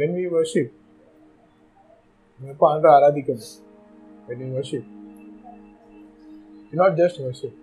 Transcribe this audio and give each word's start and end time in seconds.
When 0.00 0.12
we 0.18 0.24
worship 0.36 0.68
நம்ம 2.40 2.52
எப்போ 2.54 2.66
ஆண்டு 2.72 2.88
ஆராதிக்கணும் 2.96 3.48
when 4.26 4.38
we 4.42 4.48
worship 4.56 4.84
we 6.68 6.76
not 6.82 6.92
just 7.00 7.16
worship 7.26 7.54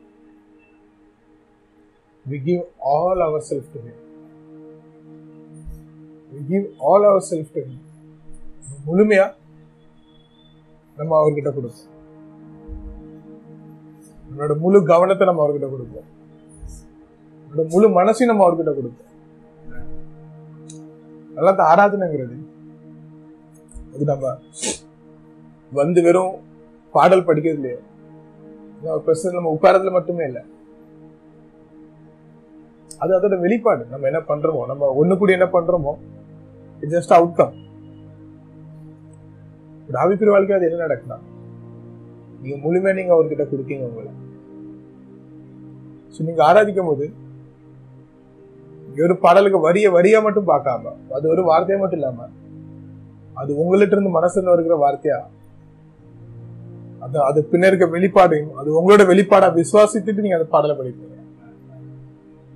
we 2.25 2.37
give 2.47 2.61
all 2.91 3.19
ourselves 3.27 3.67
to 3.73 3.81
him 3.85 3.95
we 6.31 6.41
give 6.51 6.65
all 6.87 7.05
ourselves 7.11 7.49
to 7.55 7.61
him 7.67 7.77
முழுமையா 8.87 9.25
நம்ம 10.97 11.17
அவர்கிட்ட 11.21 11.49
கொடுப்போம் 11.57 11.93
நம்மளோட 14.27 14.55
முழு 14.63 14.79
கவனத்தை 14.93 15.25
நம்ம 15.29 15.43
அவர்கிட்ட 15.43 15.69
கொடுப்போம் 15.73 16.07
நம்மளோட 17.41 17.65
முழு 17.75 17.89
மனசையும் 17.99 18.31
நம்ம 18.31 18.45
அவர்கிட்ட 18.45 18.73
கொடுப்போம் 18.79 19.06
நல்லா 21.37 21.65
ஆராதனைங்கிறது. 21.71 22.35
அது 23.93 24.03
நம்ம 24.11 24.33
வந்து 25.71 25.99
வெறும் 26.07 26.35
பாடல் 26.95 27.27
படிக்கிறது 27.29 27.59
இல்லையா. 27.59 27.79
பிரச்சனை 29.05 29.33
நம்ம 29.37 29.51
உட்காரத்துல 29.55 29.91
மட்டுமே 29.97 30.23
இல்லை. 30.29 30.43
அது 33.03 33.11
அதோட 33.17 33.35
வெளிப்பாடு. 33.45 33.83
நம்ம 33.93 34.07
என்ன 34.11 34.21
பண்றோமோ 34.29 34.61
நம்ம 34.71 34.91
ஒண்ணு 34.99 35.15
கூட 35.21 35.31
என்ன 35.37 35.47
பண்றோமோ 35.55 35.93
இட் 36.83 36.93
ஜஸ்ட் 36.95 37.15
அவுட் 37.17 37.37
கம் 37.39 37.55
ராவிக்குரிய 39.95 40.33
வாழ்க்கை 40.35 40.55
அது 40.57 40.67
என்ன 40.69 40.85
நடக்கலாம் 40.85 41.23
நீங்க 42.41 42.55
முழுமையா 42.63 42.95
நீங்க 42.97 43.13
அவர்கிட்ட 43.15 43.45
கொடுக்கீங்க 43.51 43.85
உங்களை. 43.89 44.11
ஸோ 46.15 46.19
நீங்க 46.27 46.41
ஆராதிக்கும் 46.49 46.89
போது 46.91 47.05
ஒரு 49.05 49.15
பாடலுக்கு 49.23 49.59
வரிய 49.67 49.87
வரியா 49.95 50.19
மட்டும் 50.25 50.49
பார்க்காம 50.51 50.93
அது 51.15 51.25
ஒரு 51.33 51.41
வார்த்தையா 51.49 51.79
மட்டும் 51.81 51.99
இல்லாம 52.01 52.27
அது 53.41 53.51
உங்கள்கிட்ட 53.61 53.95
இருந்து 53.95 54.17
மனசுல 54.17 54.53
இருக்கிற 54.55 54.75
வார்த்தையா? 54.83 55.17
அது 57.05 57.17
அது 57.29 57.39
பின்ன 57.51 57.67
இருக்க 57.69 57.85
வெளிப்பாடையும் 57.95 58.55
அது 58.59 58.69
உங்களோட 58.77 59.03
வெளிப்பாடா 59.11 59.47
விசுவாசித்துட்டு 59.57 60.23
நீங்க 60.25 60.37
அந்த 60.39 60.47
பாடலை 60.53 60.75
படிப்பீங்க. 60.79 61.15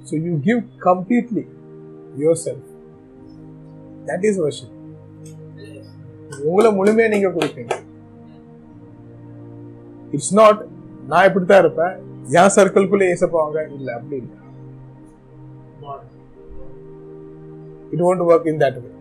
So 0.08 0.14
you 0.28 0.34
give 0.48 0.62
completely 0.88 1.44
your 2.24 2.40
self 2.46 2.68
that 4.10 4.26
is 4.30 4.42
worship 4.46 4.76
உங்களை 6.48 6.70
முழுமையா 6.80 7.08
நீங்க 7.14 7.30
கொடுப்பீங்க. 7.38 7.74
இட்ஸ் 10.16 10.34
நாட் 10.42 10.62
நான் 11.12 11.28
இப்படித்தான் 11.30 11.64
இருப்பேன் 11.66 11.94
என் 12.40 12.54
சர்க்கிள்குள்ளே 12.58 13.12
ஏசப்பாங்க 13.14 13.58
இல்ல 13.78 13.90
அப்படி 13.98 14.18
இல்லை. 14.24 14.38
It 17.94 18.00
won't 18.00 18.24
work 18.24 18.46
in 18.46 18.58
that 18.60 18.76
way. 18.78 18.92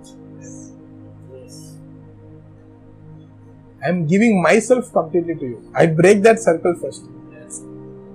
I 3.82 3.88
am 3.88 4.06
giving 4.06 4.34
myself 4.42 4.92
completely 4.92 5.36
to 5.36 5.46
you. 5.46 5.58
I 5.74 5.86
break 6.00 6.18
that 6.22 6.38
circle 6.40 6.74
first. 6.82 7.02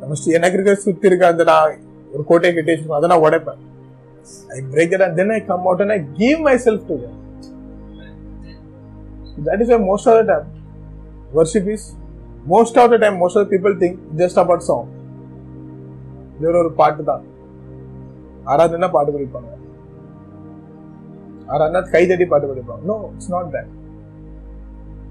First 0.02 0.28
எனக்கு 0.38 0.58
இருக்க 0.58 0.74
சுத்தி 0.82 1.08
இருக்க 1.10 1.26
அந்த 1.28 1.44
நான் 1.44 1.72
ஒரு 2.14 2.24
கோட்டை 2.30 2.50
கட்டி 2.50 2.72
வச்சிருக்கோம் 2.72 2.98
அதை 2.98 3.08
நான் 3.12 3.24
உடைப்பேன் 3.26 3.62
I 4.56 4.60
break 4.74 4.92
that 4.94 5.06
and 5.06 5.18
then 5.20 5.34
I 5.38 5.40
come 5.48 5.64
out 5.68 5.82
and 5.86 5.94
I 5.96 6.00
give 6.20 6.40
my 6.48 6.56
self 6.66 6.84
to 6.90 6.96
them 7.04 7.16
that 9.48 9.64
is 9.66 9.72
most 9.88 10.10
of 10.12 10.20
the 10.20 10.26
time 10.32 10.46
worship 11.34 11.70
is 11.76 11.88
most 12.54 12.78
of 12.84 12.92
the 12.94 13.00
time 13.04 13.18
most 13.24 13.40
of 13.42 13.50
people 13.54 13.76
think 13.84 13.98
just 14.22 14.40
about 14.44 14.66
song 14.70 14.88
இது 16.38 16.56
ஒரு 16.64 16.72
பாட்டு 16.82 17.06
தான் 17.12 17.26
ஆராதனா 18.52 18.90
பாட்டு 18.96 19.16
படிப்பாங்க. 19.16 19.52
ஆராதனா 21.54 21.82
கை 21.94 22.04
தட்டி 22.10 22.26
பாட்டு 22.34 22.52
படிப்பாங்க. 22.52 22.84
No 22.92 22.96
it's 23.14 23.32
not 23.36 23.54
that 23.56 23.72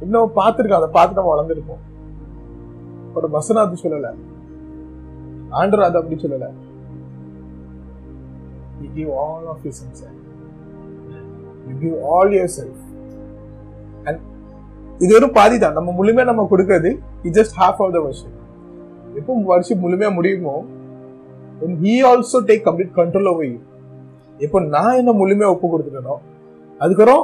இன்னும் 0.04 0.36
பார்த்துருக்கோம் 0.40 0.80
அதை 0.80 0.90
பார்த்து 0.98 1.18
நம்ம 1.18 1.32
வளர்ந்துருக்கோம் 1.34 1.82
ஒரு 3.18 3.28
வசனம் 3.38 3.64
அது 3.64 3.82
சொல்லல. 3.82 4.08
ஆண்டர் 5.60 5.88
அது 5.88 5.98
அப்படி 6.02 6.18
சொல்லல. 6.26 6.46
You 8.84 8.88
give 8.96 9.10
all 9.20 9.44
of 9.50 9.58
his 9.66 9.76
himself. 9.82 10.16
You 11.66 11.74
give 11.82 11.94
all 12.12 12.28
yourself. 12.38 12.78
And 14.08 14.18
இது 15.04 15.12
ஒரு 15.18 15.28
பாதி 15.36 15.56
தான். 15.62 15.76
நம்ம 15.78 15.92
முழுமையா 15.98 16.24
நம்ம 16.30 16.46
கொடுக்கறது 16.50 16.90
it 17.26 17.36
just 17.38 17.54
half 17.60 17.80
of 17.84 17.94
the 17.96 18.00
வருஷம் 18.06 18.34
எப்போ 19.20 19.38
வருஷம் 19.52 19.82
முழுமையா 19.84 20.10
முடியுமோ 20.18 20.54
he 21.62 21.94
also 22.10 22.38
take 22.48 22.64
complete 22.68 22.94
control 23.00 23.28
over 23.32 23.48
you 23.50 23.58
இப்போ 24.44 24.60
நான் 24.74 24.96
என்ன 25.00 25.12
முழுமையா 25.20 25.48
ஒப்பு 25.54 25.66
கொடுத்துட்டனோ 25.72 26.14
அதுக்கப்புறம் 26.80 27.22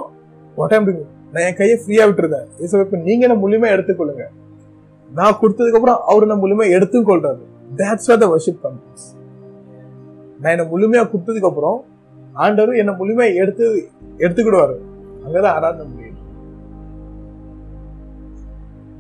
வாட் 0.59 0.75
ஐம் 0.77 0.87
டூயிங் 0.87 1.07
நான் 1.33 1.45
என் 1.47 1.57
கையை 1.61 1.77
ஃப்ரீயா 1.83 2.05
விட்டுருந்தேன் 2.09 2.49
ஏசோ 2.65 2.81
இப்போ 2.85 2.99
நீங்க 3.07 3.23
என்ன 3.27 3.37
முழுமையா 3.43 3.75
எடுத்துக்கொள்ளுங்க. 3.77 4.25
நான் 5.19 5.39
கொடுத்ததுக்கு 5.41 5.79
அப்புறம் 5.79 6.01
அவர் 6.11 6.25
என்ன 6.27 6.37
முழுமையா 6.43 6.77
எடுத்துக்கொள்றாரு. 6.77 7.43
தேட்ஸ் 7.81 8.11
த 8.23 8.29
வர்ஷிப் 8.33 8.61
கம்ப்ளீட்ஸ் 8.67 9.09
நான் 10.41 10.53
என்ன 10.57 10.67
முழுமையா 10.73 11.03
கொடுத்ததுக்கு 11.13 11.51
அப்புறம் 11.51 11.79
ஆண்டவர் 12.45 12.81
என்ன 12.83 12.93
முழுமையா 13.01 13.35
எடுத்து 13.43 13.65
எடுத்துக்கிடுவாரு. 14.25 14.77
அங்கதான் 15.25 15.57
ஆராதனை 15.59 15.87
முடியும். 15.93 16.07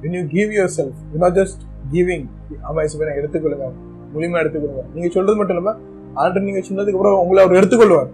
When 0.02 0.12
you 0.16 0.24
give 0.36 0.50
yourself 0.58 0.92
you're 1.10 1.22
not 1.24 1.34
just 1.40 1.60
giving. 1.94 2.24
ஆமா 2.66 2.82
நான் 3.08 3.20
எடுத்துக்கொள்ளுங்க. 3.20 3.68
மூலியமா 4.14 4.40
எடுத்துக்கொள்வார் 4.42 4.88
நீங்க 4.94 5.08
சொல்றது 5.08 5.36
மட்டும் 5.38 5.56
இல்லாம 5.56 5.76
ஆண்டு 6.14 6.40
நீங்க 6.40 6.60
சொன்னதுக்கு 6.68 6.98
அப்புறம் 6.98 7.20
உங்களை 7.22 7.44
அவர் 7.44 7.58
எடுத்துக்கொள்வார். 7.60 8.10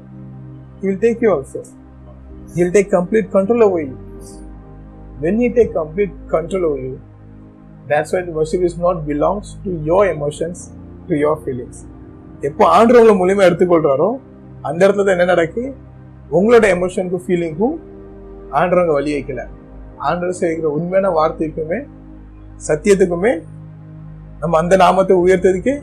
Will 0.80 0.98
take 1.04 1.22
you 1.24 1.30
also 1.36 1.60
also. 1.60 2.72
Take 2.74 2.90
complete 2.96 3.28
control 3.36 3.64
over 3.66 3.82
you 3.82 3.96
when 5.20 5.40
you 5.42 5.50
take 5.58 5.72
complete 5.72 6.14
control 6.34 6.64
over 6.68 6.80
you 6.80 6.96
that's 7.88 8.12
why 8.14 8.22
worship 8.38 8.64
is 8.68 8.78
not 8.78 9.00
belongs 9.08 9.50
to 9.64 9.72
your 9.90 10.06
emotions 10.14 10.62
to 11.08 11.14
your 11.14 11.40
feelings 11.44 11.80
எப்போ 12.40 12.68
ஆண்டு 12.68 12.98
உங்களை 12.98 13.16
மூலியமா 13.22 13.44
எடுத்துக்கொள்றாரோ 13.48 14.18
அந்த 14.62 14.86
இடத்துல 14.86 15.04
தான் 15.04 15.16
என்ன 15.16 15.24
நடக்கு? 15.24 15.74
உங்களோட 16.30 16.66
எமோஷனுக்கும் 16.76 17.24
ஃபீலிங்க்கும் 17.26 17.76
ஆண்டவங்க 18.50 18.92
வழி 18.92 19.12
வைக்கல. 19.16 19.42
ஆண்டவர் 19.96 20.32
செய்கிற 20.32 20.68
உண்மையான 20.68 21.08
வார்த்தைக்குமே 21.18 21.78
சத்தியத்துக்குமே 22.68 23.32
நம்ம 24.45 24.59
அந்த 24.63 24.75
நாமத்தை 24.83 25.15
உயர்த்ததுக்கே 25.25 25.75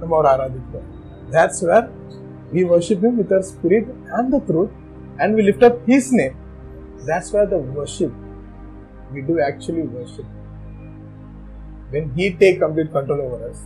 நம்ம 0.00 0.12
அவர் 0.18 0.30
ஆராதிக்கிறோம் 0.34 0.88
that's 1.34 1.58
where 1.62 1.84
we 2.52 2.60
worship 2.64 3.00
him 3.06 3.12
with 3.18 3.32
our 3.32 3.44
spirit 3.50 3.84
and 4.16 4.28
the 4.34 4.40
truth 4.46 4.72
and 5.20 5.36
we 5.36 5.42
lift 5.48 5.62
up 5.62 5.76
his 5.86 6.06
name 6.12 6.34
that's 7.08 7.28
where 7.34 7.46
the 7.46 7.60
worship 7.76 8.12
we 9.14 9.20
do 9.28 9.36
actually 9.48 9.84
worship 9.96 10.28
when 11.92 12.06
he 12.16 12.26
take 12.34 12.56
complete 12.60 12.90
control 12.96 13.20
over 13.20 13.38
us 13.50 13.60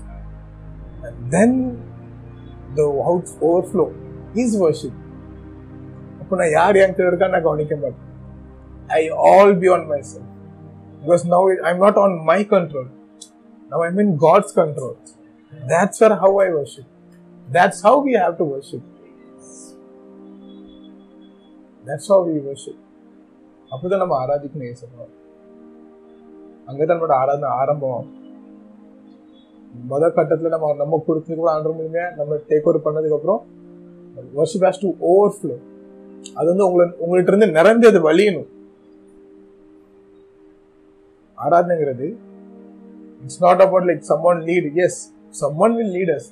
and 1.07 1.17
then 1.35 1.51
the 2.79 2.87
out 3.09 3.33
overflow 3.49 3.89
is 4.37 4.53
worship 4.65 4.95
அப்போ 6.21 6.35
நான் 6.41 6.55
யார் 6.59 6.77
என் 6.83 6.95
கீழ 6.97 7.07
இருக்கா 7.09 7.27
நான் 7.33 7.47
கவனிக்க 7.47 7.75
மாட்டேன் 7.77 8.11
I'll 9.29 9.55
be 9.63 9.69
on 9.75 9.85
myself 10.11 10.31
because 11.03 11.25
now 11.33 11.49
I 11.67 11.71
am 11.73 11.83
not 11.85 11.99
on 12.05 12.15
my 12.31 12.39
control 12.53 12.89
Now 13.70 13.80
I 13.88 13.92
mean 13.94 14.14
God's 14.18 14.56
control 14.56 14.98
that's 15.54 16.00
where 16.02 16.16
how 16.16 16.32
I 16.40 16.50
worship. 16.50 16.88
That's 17.48 17.80
how 17.82 17.96
we 18.00 18.14
have 18.14 18.36
to 18.38 18.46
worship. 18.46 18.84
That's 21.84 22.08
how 22.08 22.20
we 22.24 22.36
worship. 22.40 22.78
அப்போதான் 23.72 24.02
நம்ம 24.04 24.16
ஆராதிக்கணும் 24.24 24.70
ஏசப்பா 24.70 25.06
அங்கதான் 26.68 26.92
நம்மளோட 26.92 27.16
ஆராதனை 27.22 27.50
ஆரம்பம் 27.62 28.08
முதல் 29.92 30.14
கட்டத்தில் 30.14 30.54
நம்ம 30.56 30.72
நம்ம 30.74 31.00
கொடுத்ததுக்கு 31.08 31.42
கூட 31.42 31.52
ஆண்டு 31.56 31.74
மூலியமா 31.78 32.06
நம்ம 32.16 32.38
டேக் 32.50 32.68
ஓவர் 32.70 32.86
பண்ணதுக்கப்புறம் 32.86 33.42
worship 34.40 34.66
has 34.68 34.82
to 34.84 34.90
over 35.12 35.36
flow 35.38 35.58
அது 36.38 36.48
வந்து 36.52 36.66
உங்களை 36.68 36.86
உங்கள்கிட்ட 37.04 37.34
இருந்து 37.34 37.50
நிரம்பி 37.60 37.88
அது 37.92 38.02
வழியணும் 38.10 38.50
ஆராதனைங்கிறது 41.38 42.08
it's 43.22 43.42
not 43.44 43.62
about 43.62 43.84
like 43.84 44.04
some 44.12 44.22
one 44.22 44.40
lead 44.40 44.70
as 44.86 45.00
some 45.30 45.58
one 45.58 45.76
will 45.76 45.94
lead 45.98 46.14
us 46.16 46.30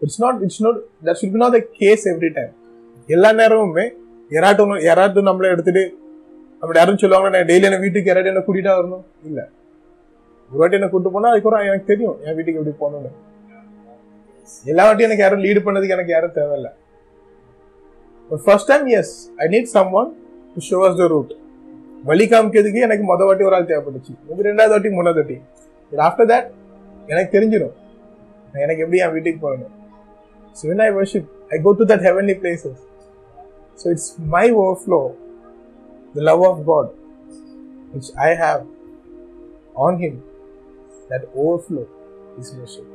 it's 0.00 0.20
not 0.20 0.40
it's 0.42 0.62
not 0.62 0.78
that 1.04 1.18
should 1.20 1.34
be 1.36 1.40
not 1.44 1.52
the 1.52 1.66
case 1.72 2.08
every 2.08 2.32
time 2.32 2.52
எல்லா 3.06 3.30
நேரமுமே 3.30 3.86
யாராட்டும் 4.30 4.74
யாராட்டும் 4.88 5.28
நம்மள 5.28 5.50
எடுத்துட்டு 5.50 5.84
அப்படி 6.60 6.78
யாரும் 6.78 6.96
சொல்லுவாங்க 6.96 7.38
நான் 7.38 7.48
டெய்லி 7.48 7.62
என்ன 7.62 7.76
வீட்டுக்கு 7.76 8.10
யாராட்டும் 8.10 8.34
என்ன 8.34 8.42
கூட்டிட்டா 8.46 8.72
வரணும்? 8.78 9.04
இல்ல. 9.24 9.48
ஒரு 10.50 10.58
வாட்டி 10.60 10.76
என்ன 10.76 10.88
கூட்டு 10.88 11.10
போனா 11.10 11.30
அதுக்கப்புறம் 11.30 11.66
எனக்கு 11.66 11.84
தெரியும் 11.84 12.16
என் 12.24 12.34
வீட்டுக்கு 12.34 12.60
எப்படி 12.60 12.76
போகணும்னு. 12.82 13.10
எல்லா 14.64 14.90
வாட்டியும் 14.90 15.08
எனக்கு 15.08 15.22
யாரும் 15.22 15.42
லீடு 15.42 15.60
பண்ணதுக்கு 15.66 15.96
எனக்கு 15.96 16.12
யாரும் 16.12 16.34
தேவையில்ல. 16.34 16.68
But 18.30 18.42
first 18.44 18.66
time 18.66 18.86
as 18.86 19.30
I 19.36 19.48
need 19.48 19.62
some 19.62 19.92
one 19.92 20.16
to 20.54 20.60
show 20.70 20.90
us 20.90 20.96
the 20.96 21.06
route 21.06 21.32
வழி 22.04 22.26
காமிக்கிறதுக்கு 22.26 22.80
எனக்கு 22.86 23.04
மொதல் 23.04 23.24
வாட்டி 23.24 23.44
ஒரு 23.44 23.54
ஆள் 23.54 23.64
தேவைப்பட்டுச்சு. 23.64 24.14
ரெண்டாவது 24.38 24.68
வாட்டி 24.68 24.88
மூணாவது 24.88 25.14
வாட்டி. 25.14 25.40
பட் 25.92 26.02
ஆஃப்டர் 26.06 26.28
தட் 26.32 26.48
எனக்கு 27.08 27.30
தெரிஞ்சிடும் 27.36 27.76
எனக்கு 28.54 28.82
எப்படி 28.84 29.00
என் 29.04 29.14
வீட்டுக்கு 29.14 29.40
போகணும் 29.40 29.74
so 30.56 30.64
when 30.68 30.84
I 30.86 30.90
worship 30.94 31.28
I 31.50 31.58
go 31.62 31.72
to 31.80 31.86
that 31.92 32.04
heavenly 32.08 32.36
places 32.40 32.80
so 33.78 33.86
it's 33.88 34.10
my 34.28 34.46
over 34.56 34.78
flow 34.82 35.00
the 36.14 36.24
love 36.30 36.44
of 36.48 36.62
God 36.66 36.90
which 37.92 38.10
I 38.24 38.30
have 38.42 38.62
on 39.86 39.98
him 40.02 40.18
that 41.10 41.26
over 41.36 41.62
flow 41.66 41.84
is 42.38 42.52
worship 42.56 42.94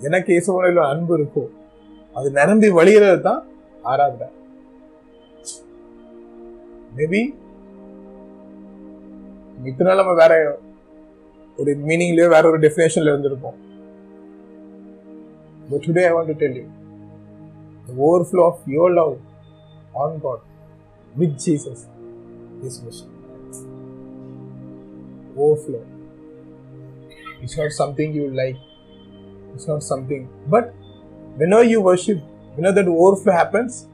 எனக்கு 0.00 0.30
இயேசுவில் 0.34 0.80
அன்பு 0.86 1.14
இருக்கோ 1.18 1.44
அது 2.16 2.28
நிரம்பி 2.30 2.68
வழிகிறது 2.78 3.20
தான் 3.22 3.42
ஆராதனை 3.84 4.28
மேபி 6.96 7.20
இத்தனை 9.62 9.92
நம்ம 9.94 10.12
வேற 10.14 10.32
ஒரு 11.60 11.72
மீனிங்லயோ 11.88 12.28
வேற 12.34 12.44
ஒரு 12.52 12.60
டெஃபினேஷன்ல 12.66 13.12
இருந்திருப்போம் 13.14 13.58
But 15.68 15.82
today 15.82 16.02
I 16.08 16.12
want 16.12 16.28
to 16.30 16.34
tell 16.40 16.54
you 16.58 16.64
the 17.86 17.94
overflow 18.06 18.44
of 18.50 18.56
your 18.66 18.88
love 18.96 19.14
on 20.02 20.18
God 20.18 20.40
with 21.16 21.32
Jesus 21.44 21.78
is 22.66 22.82
mission. 22.82 23.08
Overflow. 25.36 25.82
It's 27.42 27.56
not 27.56 27.72
something 27.72 28.12
you 28.12 28.26
like. 28.42 28.58
It's 29.54 29.66
not 29.66 29.82
something. 29.82 30.22
But 30.54 30.74
whenever 31.36 31.64
you 31.64 31.80
worship, 31.80 32.20
whenever 32.56 32.76
that 32.80 32.88
overflow 32.88 33.32
happens, 33.32 33.86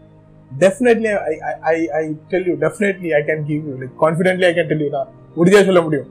definitely 0.58 1.08
I, 1.08 1.34
I, 1.72 1.76
I, 2.00 2.04
tell 2.30 2.42
you, 2.42 2.56
definitely 2.56 3.14
I 3.14 3.22
can 3.22 3.42
give 3.44 3.64
you, 3.64 3.76
like 3.82 3.96
confidently 4.06 4.46
I 4.46 4.54
can 4.54 4.68
tell 4.68 4.82
you 4.86 4.90
நான் 4.90 5.12
உறுதியா 5.36 5.62
சொல்ல 5.70 5.82
முடியும் 5.88 6.08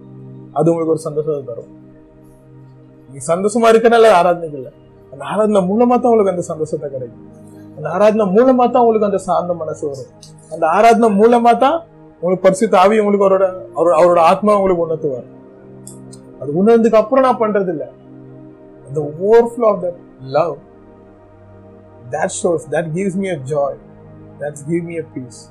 அது 0.57 0.67
உங்களுக்கு 0.71 0.93
ஒரு 0.95 1.03
சந்தோஷத்தை 1.07 1.41
தரும். 1.49 1.71
நீ 3.11 3.19
சந்தோஷமா 3.31 3.67
இருக்கனால 3.73 4.11
ஆராதனைகள்ல 4.19 4.71
அந்த 5.11 5.23
ஆராதனை 5.31 5.61
மூலமா 5.69 5.95
தான் 6.01 6.11
உங்களுக்கு 6.11 6.33
அந்த 6.35 6.45
சந்தோஷத்தை 6.51 6.87
கிடைக்கும். 6.95 7.25
அந்த 7.77 7.87
ஆராதனை 7.95 8.25
மூலமா 8.35 8.65
தான் 8.73 8.83
உங்களுக்கு 8.83 9.09
அந்த 9.09 9.21
சார்ந்த 9.27 9.53
மனசு 9.61 9.83
வரும். 9.89 10.11
அந்த 10.53 10.65
ஆராதனை 10.77 11.09
மூலமா 11.21 11.53
தான் 11.65 11.77
உங்களுக்கு 12.21 12.45
பரிசுத்த 12.45 12.79
ஆவி 12.83 12.95
உங்களுக்கு 13.03 13.27
அவரோட 13.27 13.45
அவரோட 13.77 13.93
அவரோட 13.99 14.21
ஆத்மா 14.31 14.55
உங்களுக்கு 14.59 14.85
உணர்த்துவார். 14.87 15.27
அது 16.41 16.49
உணர்ந்ததுக்கு 16.61 17.01
அப்புறம் 17.01 17.25
நான் 17.27 17.41
பண்றது 17.43 17.71
இல்ல 17.75 17.85
அந்த 18.87 18.99
overflow 19.29 19.67
of 19.73 19.83
that 19.85 20.01
love 20.37 20.55
that 22.13 22.29
shows 22.41 22.61
that 22.73 22.85
gives 22.95 23.15
me 23.21 23.27
a 23.33 23.39
joy 23.51 23.73
that's 24.39 24.61
give 24.69 24.83
me 24.87 24.95
a 25.01 25.03
peace 25.15 25.41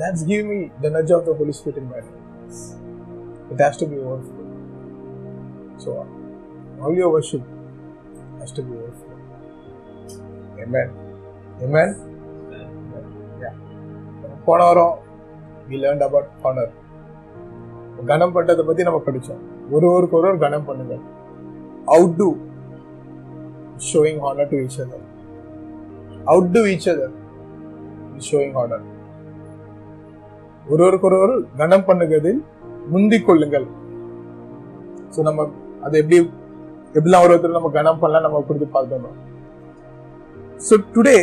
that's 0.00 0.20
give 0.28 0.44
me 0.50 0.58
the 0.82 0.90
nudge 0.96 1.12
of 1.16 1.22
the 1.28 1.34
holy 1.38 1.54
spirit 1.58 1.78
in 1.80 1.86
my 1.94 2.00
life. 2.04 2.60
It 3.52 3.60
has 3.60 3.76
to 3.76 3.86
be 3.86 3.98
overflow 4.04 4.46
so 5.78 5.90
all 6.80 6.94
your 6.94 7.10
worship 7.10 7.44
has 8.40 8.52
to 8.52 8.62
be 8.62 8.74
overflow. 8.76 9.18
Amen. 10.58 10.88
Amen. 11.62 11.90
Yeah. 13.42 13.54
போன 14.46 14.64
வாரம் 14.64 14.94
we 15.68 15.78
learned 15.84 16.04
about 16.08 16.26
honor. 16.42 16.68
கனம் 18.08 18.34
பண்றதை 18.34 18.62
பத்தி 18.64 18.82
நம்ம 18.86 18.98
படிச்சோம் 19.06 19.42
ஒரு 19.74 19.86
ஒருக்கு 19.92 20.16
ஒரு 20.18 20.38
கனம் 20.42 20.66
பண்ணுங்க 20.66 20.96
out 21.94 22.16
to 22.18 22.26
showing 23.88 24.20
honour 24.24 24.50
to 24.50 24.58
each 24.64 24.78
other 24.82 25.06
out 26.32 26.52
to 26.56 26.62
each 26.72 26.88
other 26.92 27.14
showing 28.28 28.54
honour 28.58 28.84
ஒரு 30.66 30.82
ஒருக்கு 30.86 31.08
ஒரு 31.10 31.18
ஒரு 31.24 31.34
கனம் 31.62 31.86
பண்ணுகிறதில் 31.88 32.40
முந்திக் 32.92 33.26
கொள்ளுங்கள் 33.28 33.66
ஸோ 35.14 35.20
நம்ம 35.28 35.46
அதை 35.86 35.96
எப்படி 36.02 36.18
எப்படிலாம் 36.96 37.24
ஒரு 37.24 37.32
ஒருத்தர் 37.34 37.58
நம்ம 37.58 37.70
கனம் 37.78 38.02
பண்ணலாம் 38.02 38.26
நம்ம 38.26 38.42
குறித்து 38.48 38.66
பார்க்கணும். 38.76 39.16
ஸோ 40.66 40.74
டுடே 40.94 41.16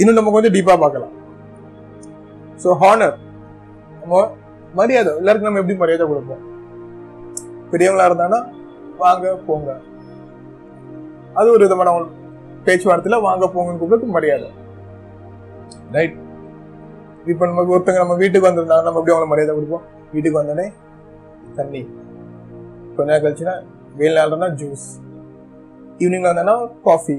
இன்னும் 0.00 0.18
நம்ம 0.18 0.32
கொஞ்சம் 0.34 0.54
டீப்பா 0.56 0.74
பார்க்கலாம். 0.82 1.14
ஸோ 2.62 2.68
ஹானர் 2.82 3.16
நம்ம 4.00 4.20
மரியாதை 4.80 5.10
எல்லாருக்கும் 5.20 5.48
நம்ம 5.48 5.62
எப்படி 5.62 5.76
மரியாதை 5.82 6.06
கொடுப்போம்? 6.10 6.44
பெரியவங்களா 7.72 8.08
இருந்தாங்கன்னா 8.08 8.40
வாங்க 9.02 9.32
போங்க. 9.48 9.70
அது 11.38 11.48
ஒரு 11.54 11.62
விதமான 11.66 11.96
பேச்சுவார்த்தையில 12.66 13.18
வாங்க 13.28 13.44
போங்கன்னு 13.54 13.80
கூப்பிட்டு 13.80 14.14
மரியாதை. 14.16 14.48
ரைட் 15.96 16.16
இப்ப 17.32 17.46
நமக்கு 17.52 17.74
ஒருத்தங்க 17.74 18.02
நம்ம 18.04 18.16
வீட்டுக்கு 18.22 18.48
வந்திருந்தாங்க 18.48 18.86
நம்ம 18.88 19.00
எப்படி 19.00 19.14
அவங்களை 19.14 19.30
மரியாதை 19.32 19.54
கொடுப்போம்? 19.56 19.84
வீட்டுக்கு 20.12 20.38
வந்தோடனே 20.40 20.66
தண்ணி. 21.56 21.82
கொஞ்ச 22.96 23.08
நேரம் 23.10 23.24
கழிச்சுன்னா 23.24 23.54
வெயில் 23.98 24.20
நாள்னா 24.20 24.48
ஜூஸ் 24.60 24.86
ஈவினிங்ல 26.02 26.30
வந்தோன்னா 26.30 26.54
காஃபி 26.86 27.16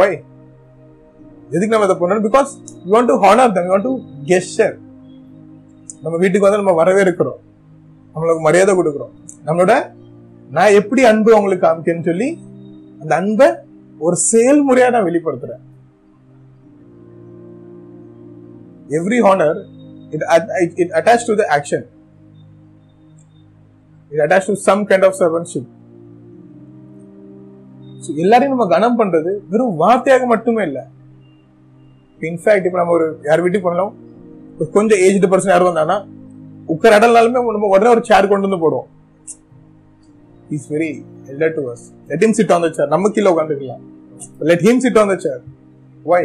ஒய் 0.00 0.16
எதுக்கு 1.54 1.72
நம்ம 1.74 1.86
இதை 1.88 1.96
பண்ணணும்? 2.00 2.26
Because 2.28 2.52
you 2.84 2.92
want 2.96 3.10
to 3.12 3.16
honour 3.24 3.54
them 3.56 3.66
you 3.68 3.72
want 3.74 3.88
to 3.88 3.94
gesture 4.30 4.74
நம்ம 6.04 6.14
வீட்டுக்கு 6.22 6.46
வந்து 6.46 6.62
நம்ம 6.62 6.74
வரவே 6.80 7.02
இருக்கிறோம் 7.06 7.40
நம்மளுக்கு 8.14 8.42
மரியாதை 8.46 8.72
கொடுக்குறோம். 8.78 9.14
நம்மளோட 9.46 9.74
நான் 10.56 10.76
எப்படி 10.80 11.02
அன்பு 11.10 11.30
அவங்களுக்கு 11.36 11.66
காமிக்கேன்னு 11.66 12.08
சொல்லி 12.08 12.28
அந்த 13.02 13.12
அன்பை 13.20 13.48
ஒரு 14.06 14.16
செயல்முறையா 14.32 14.88
நான் 14.94 15.08
வெளிப்படுத்துறேன். 15.08 15.62
Every 18.98 19.18
honour 19.26 19.58
it 20.14 20.24
it 20.82 20.94
attach 20.98 21.26
to 21.28 21.34
the 21.40 21.44
action 21.56 21.84
it 24.14 24.22
attach 24.24 24.48
to 24.50 24.56
some 24.68 24.82
kind 24.90 25.06
of 25.08 25.18
servantship 25.20 25.70
எல்லாரையும் 28.22 28.54
நம்ம 28.54 28.66
கனம் 28.72 28.98
பண்றது 28.98 29.30
வெறும் 29.52 29.76
வார்த்தையாக 29.82 30.24
மட்டுமே 30.32 30.62
இல்ல. 30.68 30.80
இன்ஃபேக்ட் 32.20 32.66
இப்ப 32.68 32.78
நம்ம 32.80 32.94
ஒரு 32.98 33.06
யார் 33.28 33.42
வீட்டுக்கு 33.44 33.66
பண்ணலாம் 33.66 33.92
கொஞ்சம் 34.74 35.00
ஏஜ்டு 35.06 35.30
பர்சன் 35.32 35.52
யாரும் 35.52 35.70
வந்தாங்கன்னா 35.70 35.98
உட்கார 36.74 36.98
இடம்னாலுமே 36.98 37.40
நம்ம 37.56 37.70
உடனே 37.74 37.90
ஒரு 37.94 38.02
சேர் 38.10 38.30
கொண்டு 38.30 38.46
வந்து 38.48 38.60
போடுவோம். 38.64 38.88
Is 40.56 40.68
very 40.72 40.90
elder 41.32 41.54
to 41.58 41.64
us 41.72 41.84
let 42.10 42.24
him 42.24 42.36
sit 42.38 42.52
on 42.56 42.64
the 42.66 42.70
chair 42.78 42.92
நம்ம 42.94 43.10
கீழே 43.16 43.30
உட்காந்துக்கலாம் 43.34 43.82
let 44.50 44.64
him 44.68 44.82
sit 44.84 44.98
on 45.02 45.12
the 45.12 45.16
chair 45.26 45.42
why 46.04 46.22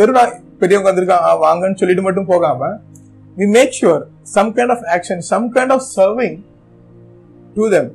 வெறும் 0.00 0.18
பெரியவங்க 0.62 0.88
வந்திருக்காங்க 0.90 1.28
வாங்கன்னு 1.46 1.80
சொல்லிட்டு 1.80 2.06
மட்டும் 2.06 2.30
போகாம 2.32 2.70
we 3.38 3.46
make 3.58 3.72
sure 3.80 4.00
some 4.36 4.48
kind 4.56 4.70
of 4.74 4.80
action, 4.96 5.18
some 5.32 5.46
kind 5.56 5.70
of 5.74 5.80
serving 5.96 6.34
to 7.56 7.64
them. 7.74 7.86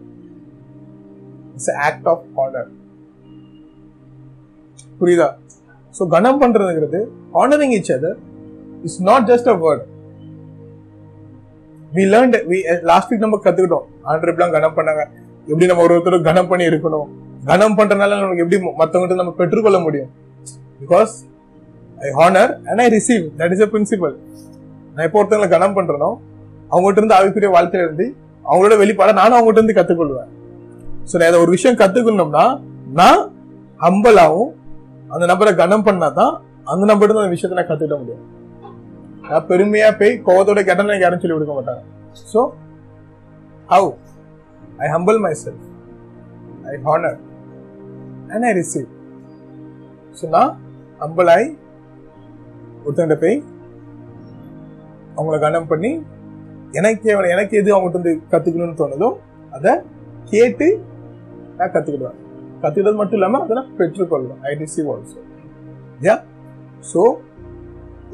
It's 1.56 1.68
an 1.74 1.78
act 1.90 2.06
of 2.14 2.20
honor. 2.42 2.66
புரியுதா? 5.00 5.28
ஸோ 5.98 6.04
கனம் 6.16 6.42
பண்றதுங்கிறது 6.42 7.00
honouring 7.42 7.76
each 7.78 7.92
other 7.98 8.14
is 8.88 8.98
not 9.10 9.26
just 9.32 9.50
a 9.54 9.56
word 9.64 9.84
we 11.96 12.04
learn 12.14 12.36
we 12.52 12.58
last 12.90 13.10
week 13.12 13.26
நம்ம 13.26 13.40
கத்துக்கிட்டோம். 13.46 13.86
ஆண்டர் 14.10 14.30
எப்படிலாம் 14.32 14.56
கனம் 14.58 14.76
பண்ணாங்க. 14.78 15.04
எப்படி 15.52 15.68
நம்ம 15.72 15.84
ஒரு 15.88 15.96
ஒருத்தர் 15.98 16.28
கனம் 16.30 16.50
பண்ணி 16.52 16.66
இருக்கணும்? 16.72 17.08
கனம் 17.52 17.78
பண்றதுனால 17.80 18.18
நமக்கு 18.24 18.44
எப்படி 18.46 18.60
மற்றவங்கிட்ட 18.82 19.18
நம்ம 19.22 19.34
பெற்றுக்கொள்ள 19.42 19.80
முடியும்? 19.86 20.10
Because 20.82 21.14
I 22.08 22.10
honour 22.20 22.52
and 22.70 22.82
I 22.86 22.88
receive 22.98 23.24
that 23.40 23.54
is 23.56 23.64
a 23.68 23.70
principle 23.76 24.16
நான் 24.98 25.08
இப்போ 25.08 25.20
ஒருத்தவங்களை 25.22 25.50
கனம் 25.56 25.76
பண்றேனோ 25.78 26.10
அவங்ககிட்ட 26.72 27.02
இருந்து 27.02 27.18
ஆவிக்குரிய 27.18 27.50
வாழ்க்கையில 27.56 27.86
இருந்து 27.88 28.06
அவங்களோட 28.46 28.76
வெளிப்பாட 28.82 29.12
நானும் 29.20 29.38
அவங்ககிட்ட 29.38 29.62
இருந்து 29.62 29.78
கத்துக்கொள்வேன். 29.80 30.30
ஸோ 31.10 31.14
நான் 31.20 31.30
இதை 31.32 31.40
ஒரு 31.46 31.52
விஷயம் 31.56 31.80
கத்துக்கணும்னா 31.82 32.46
நான் 33.00 33.22
ஹம்பலாவும் 33.80 34.52
அந்த 35.14 35.24
நபரை 35.32 35.52
கனம் 35.62 35.86
பண்ணாதான் 35.88 36.34
அந்த 36.72 36.84
நபர்கிட்ட 36.90 37.24
அந்த 37.24 37.34
விஷயத்த 37.36 37.60
நான் 37.60 37.70
கத்துக்கிட 37.70 37.98
முடியும். 38.02 38.24
நான் 39.28 39.46
பெருமையா 39.50 39.90
போய் 40.00 40.14
கோவத்தோட 40.28 40.62
கேட்டா 40.68 40.84
எனக்கு 40.88 41.06
யாரும் 41.06 41.22
சொல்லி 41.24 41.36
கொடுக்க 41.38 41.54
மாட்டாங்க. 41.58 41.84
So 42.32 42.42
how 43.74 43.90
I 44.86 44.88
humble 44.96 45.20
my 45.26 45.34
self 45.44 45.64
I 46.72 46.76
honour 46.88 47.18
and 48.34 48.48
I 48.50 48.54
receive 48.62 48.90
so 50.20 50.28
நான் 50.36 50.52
ஹம்பிள் 51.04 51.32
ஆகி 51.36 51.48
ஒருத்தங்கிட்ட 52.86 53.18
போய் 53.26 53.38
அவங்கள 55.18 55.38
கனம் 55.40 55.70
பண்ணி 55.72 55.92
எனக்கு 56.74 57.02
தேவை 57.04 57.30
எனக்கு 57.36 57.54
எது 57.62 57.70
அவங்ககிட்ட 57.76 58.00
இருந்து 58.00 58.14
கற்றுக்கணும்னு 58.34 58.80
தோணுதோ 58.82 59.10
அதை 59.54 59.74
கேட்டு 60.32 60.68
நான் 61.58 61.74
கற்றுக்கிடுவேன் 61.76 62.18
கற்றுக்கிறது 62.64 63.00
மட்டும் 63.02 63.20
இல்லாமல் 63.20 63.44
அதை 63.44 63.56
நான் 63.60 63.72
பெற்றுக்கொள்வேன் 63.80 64.42
I 64.50 64.54
receive 64.64 64.90
also 64.96 65.22
yeah 66.02 66.16
so 66.92 67.02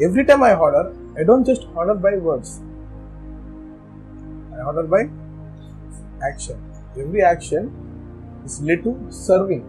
every 0.08 0.26
time 0.30 0.46
I 0.50 0.54
order 0.66 0.90
I 1.20 1.26
don't 1.32 1.50
just 1.52 1.68
order 1.80 2.00
by 2.06 2.14
words 2.28 2.56
I 4.54 4.62
order 4.70 4.90
by 4.96 5.04
action. 6.24 6.58
Every 6.96 7.22
action 7.24 7.64
is 8.46 8.62
led 8.62 8.84
to 8.84 8.92
serving. 9.20 9.64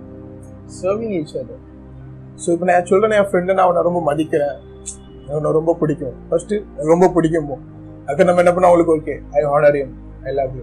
Serving 0.75 1.13
each 1.21 1.35
other. 1.37 1.59
So 2.43 2.49
இப்போ 2.55 2.67
நான் 2.69 2.87
சொல்கிறேன் 2.87 3.17
என் 3.17 3.29
ஃப்ரெண்டை 3.29 3.53
நான் 3.53 3.65
அவனை 3.65 3.81
ரொம்ப 3.83 4.01
மதிக்கிறேன் 4.07 4.57
எனக்கு 5.27 5.59
ரொம்ப 5.59 5.77
பிடிக்கும். 5.81 6.15
ஃபர்ஸ்ட் 6.29 6.55
ரொம்ப 6.77 7.09
பிடிக்கும் 7.09 7.51
அதுக்கு 8.03 8.25
நம்ம 8.25 8.43
என்ன 8.43 8.53
பண்ண 8.53 8.69
அவங்களுக்கு 8.69 8.97
okay 8.97 9.15
I 9.37 9.43
honour 9.53 9.77
you 9.79 9.87
I 10.25 10.33
love 10.33 10.57
you 10.57 10.63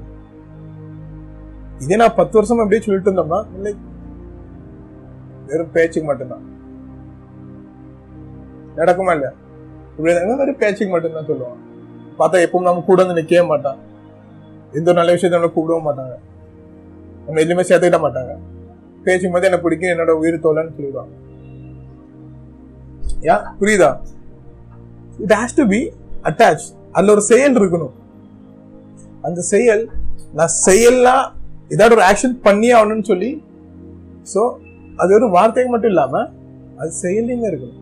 இதே 1.80 1.96
நான் 1.96 2.16
பத்து 2.16 2.34
வருஷம் 2.34 2.58
அப்படியே 2.58 2.82
சொல்லிட்டு 2.82 3.12
இருந்தோம்னா 3.12 3.46
இல்லை 3.56 3.76
வெறும் 5.46 5.72
பேச்சுக்கு 5.72 6.10
மட்டும்தான். 6.10 6.44
நடக்குமா 8.76 9.12
இல்லையா? 9.12 9.32
இப்படி 9.98 10.14
வெறும் 10.14 10.58
பேச்சுக்கு 10.58 10.94
மட்டும்தான் 10.94 11.26
சொல்லுவான். 11.26 11.60
பார்த்தா 12.20 12.40
எப்பவும் 12.46 12.68
நம்ம 12.68 12.84
கூட 12.86 13.06
வந்து 13.06 13.22
நிற்கவே 13.22 13.48
மாட்டான். 13.48 13.80
எந்த 14.72 14.92
ஒரு 14.92 14.94
நல்ல 14.94 15.14
விஷயத்த 15.14 15.36
நம்மளை 15.36 15.52
கூப்பிடவும் 15.54 15.88
மாட்டாங்க. 15.88 16.16
நம்ம 17.26 17.42
எதுவுமே 17.42 17.68
சேர்த்துக்கிட 17.68 18.00
மாட்டாங்க. 18.06 18.36
பேச்சுக்கும் 19.04 19.32
போது 19.32 19.50
என்ன 19.50 19.60
பிடிக்கும் 19.60 19.90
என்னோட 19.90 20.10
உயிர் 20.10 20.44
தோலன்னு 20.44 20.76
சொல்லிடுவாங்க. 20.78 21.14
யா 23.22 23.36
புரியுதா? 23.60 23.90
It 25.26 25.36
has 25.40 25.58
to 25.60 25.66
be 25.74 25.82
attach 26.30 26.66
அதுல 26.96 27.14
ஒரு 27.16 27.24
செயல் 27.32 27.58
இருக்கணும். 27.60 27.94
அந்த 29.28 29.40
செயல் 29.54 29.84
நான் 30.40 30.54
செயல்லாம் 30.68 31.24
ஏதாவது 31.76 31.96
ஒரு 31.98 32.06
ஆக்ஷன் 32.10 32.36
பண்ணி 32.48 32.70
ஆகணும்னு 32.78 33.08
சொல்லி 33.12 33.32
ஸோ 34.34 34.42
அது 35.02 35.12
ஒரு 35.20 35.28
வார்த்தைக்கு 35.36 35.72
மட்டும் 35.74 35.94
இல்லாம 35.94 36.24
அது 36.82 36.92
செயலையுமே 37.04 37.48
இருக்கணும். 37.52 37.78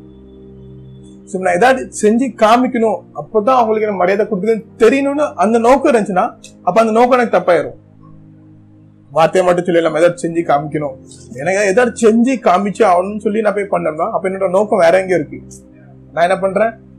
ஸோ 1.29 1.39
நான் 1.46 1.58
ஏதாவது 1.60 1.81
செஞ்சு 2.01 2.27
காமிக்கணும் 2.43 3.00
அப்போதான் 3.22 3.60
அவங்களுக்கு 3.60 3.88
என்ன 3.88 4.00
மரியாதை 4.01 4.24
கொடுக்குதுன்னு 4.29 4.65
தெரியணும்னு 4.84 5.25
அந்த 5.43 5.58
நோக்கம் 5.67 5.91
இருந்துச்சுன்னா 5.91 6.25
அப்ப 6.67 6.77
அந்த 6.84 6.93
நோக்கம் 6.98 7.17
எனக்கு 7.19 7.38
தப்பாயிரும். 7.38 7.77
வார்த்தையை 9.17 9.43
மட்டும் 9.48 9.67
சொல்லி 9.67 9.84
நம்ம 9.86 10.00
ஏதாவது 10.01 10.22
செஞ்சு 10.24 10.41
காமிக்கணும். 10.50 10.96
எனக்கு 11.41 11.62
ஏதாவது 11.74 11.93
செஞ்சு 12.03 12.34
காமிச்சு 12.48 12.84
ஆகணும்னு 12.91 13.24
சொல்லி 13.25 13.43
நான் 13.46 13.58
போய் 13.58 13.74
பண்ணோம்னா 13.74 14.08
அப்ப 14.15 14.29
என்னோட 14.29 14.50
நோக்கம் 14.58 14.84
வேற 14.86 14.93
எங்கேயும் 15.01 15.22
இருக்கு. 15.22 15.39
நான் 16.13 16.25
என்ன 16.27 16.38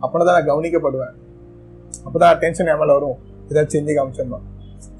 அப்போனா 0.01 0.27
நான் 0.31 0.51
கவனிக்கப்படுவேன் 0.51 1.15
அப்போ 2.05 2.19
தான் 2.19 2.39
டென்ஷன் 2.43 2.71
ஏமால 2.73 2.95
வரும் 2.99 3.17
ஏதாவது 3.49 3.73
செஞ்சு 3.75 3.95
காமிச்சிடணும் 3.97 4.47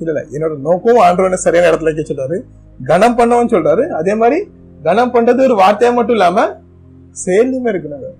இல்லை 0.01 0.11
இல்லை 0.13 0.23
என்னோட 0.35 0.55
நோக்கம் 0.67 1.03
ஆண்டவனை 1.05 1.39
சரியான 1.41 1.69
இடத்துல 1.71 1.91
வைக்க 1.91 2.05
சொல்றாரு 2.05 2.37
கனம் 2.81 3.17
பண்ணவும் 3.19 3.53
சொல்றாரு 3.55 3.85
அதே 3.99 4.15
மாதிரி 4.15 4.39
கனம் 4.83 5.13
பண்றது 5.15 5.47
ஒரு 5.49 5.57
வார்த்தையா 5.61 5.93
மட்டும் 5.93 6.17
இல்லாம 6.19 6.45
செயலுமே 7.17 7.71
இருக்கணும் 7.73 8.19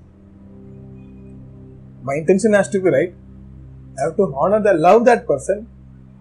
my 2.05 2.15
intention 2.21 2.57
has 2.59 2.73
to 2.75 2.81
be 2.81 2.93
right 2.97 3.15
I 3.97 4.03
have 4.05 4.17
to 4.17 4.27
honour 4.37 4.65
the 4.69 4.73
love 4.87 5.01
that 5.09 5.25
person 5.31 5.63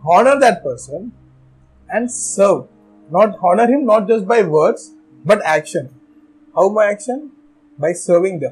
honour 0.04 0.40
that 0.46 0.62
person 0.66 1.06
and 1.90 2.10
serve 2.28 2.62
not 3.10 3.36
honour 3.44 3.72
him 3.74 3.86
not 3.86 4.08
just 4.12 4.28
by 4.28 4.40
words 4.56 4.86
but 5.26 5.44
action 5.54 5.90
how 6.56 6.72
my 6.72 6.86
action 6.88 7.22
by 7.80 7.92
serving 8.04 8.40
the 8.40 8.50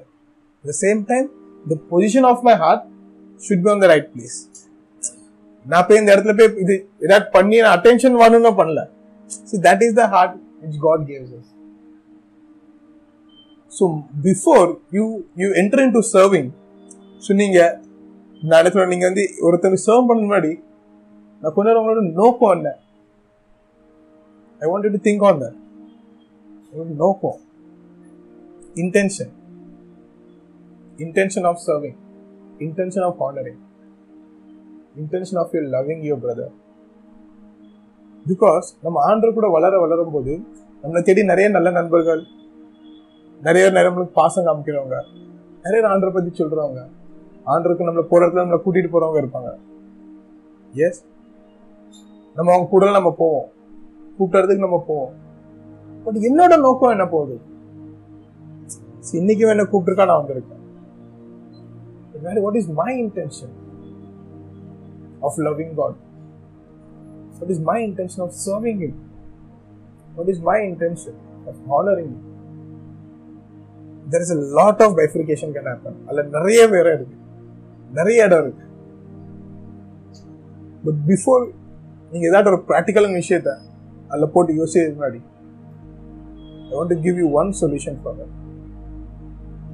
the 0.64 0.76
same 0.82 1.02
time 1.10 1.28
the 1.68 1.80
position 1.90 2.28
of 2.30 2.44
my 2.48 2.56
heart 2.62 2.84
should 3.42 3.64
be 3.64 3.72
on 3.72 3.84
the 3.84 3.90
right 3.92 4.10
place 4.14 4.38
நான் 5.66 5.86
போய் 5.88 6.00
இந்த 6.02 6.12
இடத்துல 6.16 6.34
போய் 6.38 6.62
இது 6.64 6.76
ஏதாவது 7.06 7.26
பண்ணி 7.34 7.58
நான் 7.64 7.76
attention 7.78 8.20
வரணும்னு 8.22 8.52
பண்ணல. 8.60 8.82
So 9.50 9.56
that 9.66 9.84
is 9.86 9.98
the 9.98 10.06
heart 10.14 10.36
which 10.64 10.80
God 10.86 11.04
gives 11.10 11.34
us 11.38 11.50
so 13.72 13.86
before 14.26 14.68
you 14.98 15.04
you 15.42 15.50
enter 15.62 15.84
in 15.86 15.96
to 15.98 16.04
serving 16.14 16.50
so 17.24 17.34
நீங்கள் 17.42 17.74
நான் 18.44 18.62
இடத்துல 18.62 18.88
நீங்கள் 18.92 19.10
வந்து 19.10 19.26
ஒருத்தருக்கு 19.46 19.86
சர்வ் 19.86 20.08
பண்ண 20.10 20.22
முன்னாடி 20.24 20.52
நான் 21.44 21.54
கொஞ்ச 21.56 21.68
நேரம் 21.68 21.82
உங்களோட 21.84 22.04
நோக்கம் 22.20 22.54
என்ன? 22.56 22.70
I 24.62 24.70
want 24.70 24.88
to 24.90 25.02
think 25.08 25.26
on 25.28 25.42
that 25.42 25.58
நோக்கம் 27.02 27.38
intention 28.76 29.32
intention 30.98 31.46
of 31.46 31.60
serving 31.68 31.96
intention 32.60 33.04
of 33.04 33.24
honouring 33.24 33.60
intention 34.96 35.38
of 35.38 35.54
your 35.54 35.68
loving 35.72 36.01
your 36.01 36.20
brother 36.24 36.54
because 38.27 38.63
நம்ம 38.84 39.16
ஆண்டர் 39.16 39.34
கூட 39.34 39.48
வளர 39.48 39.80
வளரும் 39.80 40.12
போது 40.12 40.39
நம்மளை 40.84 41.01
தேடி 41.01 41.24
நிறைய 41.24 41.50
நல்ல 41.50 41.72
நண்பர்கள் 41.72 42.24
நிறைய 43.42 43.72
நம்மளுக்கு 43.72 44.06
பாசம் 44.06 44.46
காமிக்கிறவங்க 44.46 45.04
நிறைய 45.63 45.88
ஆண்டரை 45.88 46.13
பற்றி 46.13 46.44
சொல்கிறவங்க 46.44 46.88
ஆண்டருக்கு 47.46 47.88
நம்மளை 47.88 48.01
போற 48.01 48.25
இடத்துல 48.25 48.30
நம்மளை 48.30 48.60
கூட்டிட்டு 48.66 48.89
போகிறவங்க 48.89 49.25
இருப்பாங்க. 49.25 49.58
எஸ் 50.74 51.06
நம்ம 52.36 52.51
அவங்க 52.51 52.70
கூட 52.70 52.92
நம்ம 52.92 53.16
போவோம். 53.18 53.48
கூப்பிட்டதுக்கு 54.20 54.58
நம்ம 54.58 54.84
போவோம். 54.88 55.13
பட் 56.04 56.16
என்னோட 56.16 56.60
நோக்கம் 56.60 56.89
என்ன 56.89 57.08
போகுது? 57.08 57.39
இன்னைக்கும் 59.12 59.50
என்ன 59.50 59.63
கூப்பிட்டுருக்கா? 59.63 60.06
நான் 60.06 60.25
வந்திருக்கேன். 60.25 60.57
What 62.46 62.56
is 62.56 62.70
my 62.82 62.92
intention 63.04 63.54
of 65.22 65.40
loving 65.48 65.74
God 65.76 65.98
what 67.40 67.52
is 67.56 67.64
my 67.70 67.78
intention 67.88 68.24
of 68.26 68.36
serving 68.48 68.82
him 68.86 68.98
what 70.16 70.32
is 70.34 70.42
my 70.50 70.58
intention 70.70 71.20
of 71.50 71.60
honouring 71.72 72.14
him 72.14 72.26
there 74.08 74.24
is 74.26 74.34
a 74.38 74.40
lot 74.60 74.82
of 74.86 74.96
purification 75.00 75.54
can 75.56 75.70
happen 75.72 75.98
அதில் 76.08 76.30
நிறைய 76.30 76.62
பேர் 76.70 76.90
இருக்கு. 76.94 77.18
நிறைய 77.92 78.26
இடம் 78.26 78.44
இருக்கு. 78.44 78.64
பட் 80.86 81.00
பிஃபோர் 81.12 81.44
நீங்க 82.12 82.26
ஏதாவது 82.28 82.50
ஒரு 82.52 82.60
ப்ராக்டிக்கலான 82.68 83.20
விஷயத்த 83.22 83.52
அதில் 84.10 84.32
போட்டு 84.34 84.52
யோசிச்சு 84.60 84.82
முன்னாடி 84.94 85.20
I 86.70 86.74
want 86.78 86.94
to 86.94 87.00
give 87.02 87.18
you 87.22 87.28
one 87.42 87.50
solution 87.62 87.98
for 88.04 88.18
that 88.20 88.34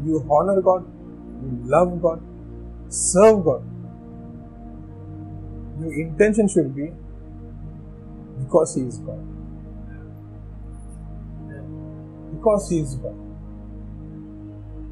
you 0.08 0.22
honour 0.32 0.62
God 0.70 0.86
you 1.42 1.50
love 1.76 1.92
God 2.02 2.24
serve 3.10 3.40
God. 3.48 3.63
You 5.80 5.88
intention 6.04 6.46
should 6.54 6.70
be 6.80 6.88
because 8.40 8.72
He 8.78 8.84
is 8.90 9.00
God. 9.08 9.22
Because 12.34 12.66
is 12.78 12.96
God 13.04 13.20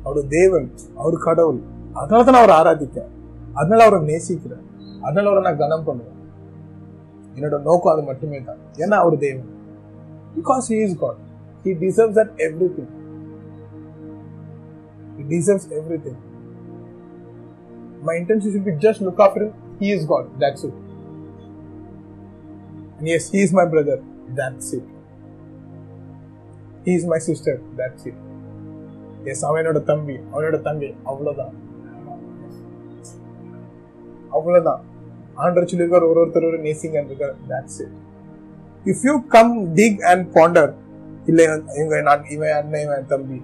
அவர் 0.08 0.28
தேவன் 0.38 0.68
அவர் 1.02 1.16
கடவுள். 1.28 1.62
அதனால 2.00 2.22
தான் 2.26 2.36
நான் 2.36 2.44
அவரை 2.44 2.56
ஆராதிக்கிறேன் 2.62 3.12
அதனால 3.60 3.86
அவரை 3.88 4.00
நேசிக்கிறேன் 4.12 4.66
அதனால 5.06 5.26
அவரை 5.30 5.42
நான் 5.48 5.62
கனம் 5.64 5.86
பண்ணுவேன். 5.88 6.18
என்னோட 7.36 7.56
நோக்கம் 7.68 7.92
அது 7.94 8.04
மட்டுமே 8.10 8.40
தான். 8.50 8.62
ஏன்னா 8.84 8.96
அவர் 9.04 9.16
தேவன். 9.26 9.50
Because 10.38 10.66
he 10.74 10.78
is 10.86 10.98
God 11.04 11.22
he 11.64 11.72
deserves 11.86 12.20
at 12.24 12.34
every 12.48 12.70
thing 12.78 12.92
he 15.16 15.24
deserves 15.34 15.68
every 15.80 16.00
thing 16.06 16.22
my 18.02 18.16
intention 18.22 18.54
should 18.54 18.68
be 18.70 18.76
just 18.86 19.04
look 19.08 19.22
after 19.28 19.48
he 19.82 19.90
is 19.98 20.08
God 20.08 20.30
that's 20.44 20.66
it 20.70 20.80
And 22.98 23.10
yes, 23.10 23.32
he 23.32 23.40
is 23.42 23.52
my 23.52 23.64
brother. 23.66 23.96
That's 24.30 24.74
it. 24.74 24.84
He 26.86 26.94
is 26.94 27.06
my 27.06 27.18
sister. 27.20 27.54
That's 27.76 28.04
it. 28.06 28.18
Yes 29.32 29.42
அவனோட 29.48 29.80
தம்பி 29.90 30.16
அவனோட 30.32 30.58
தங்கை 30.62 30.90
அவ்வளவுதான் 31.04 31.56
அவ்வளவுதான் 34.32 34.82
ஆண்டர் 35.38 35.68
சொல்லியிருக்கார் 35.72 36.08
ஒரு 36.10 36.22
ஒருத்தரோட 36.22 36.58
நேசிங்க 36.64 37.04
இருக்கார் 37.04 37.36
that's 37.52 37.80
it 37.84 37.96
if 38.86 39.04
you 39.10 39.16
come 39.36 39.52
dig 39.80 40.00
and 40.12 40.26
ponder 40.38 40.72
இல்லை 41.26 41.46
இவங்க 41.78 42.02
நான் 42.10 42.24
இவன் 42.36 42.56
அண்ணன் 42.60 42.86
இவன் 42.86 43.10
தம்பி 43.12 43.40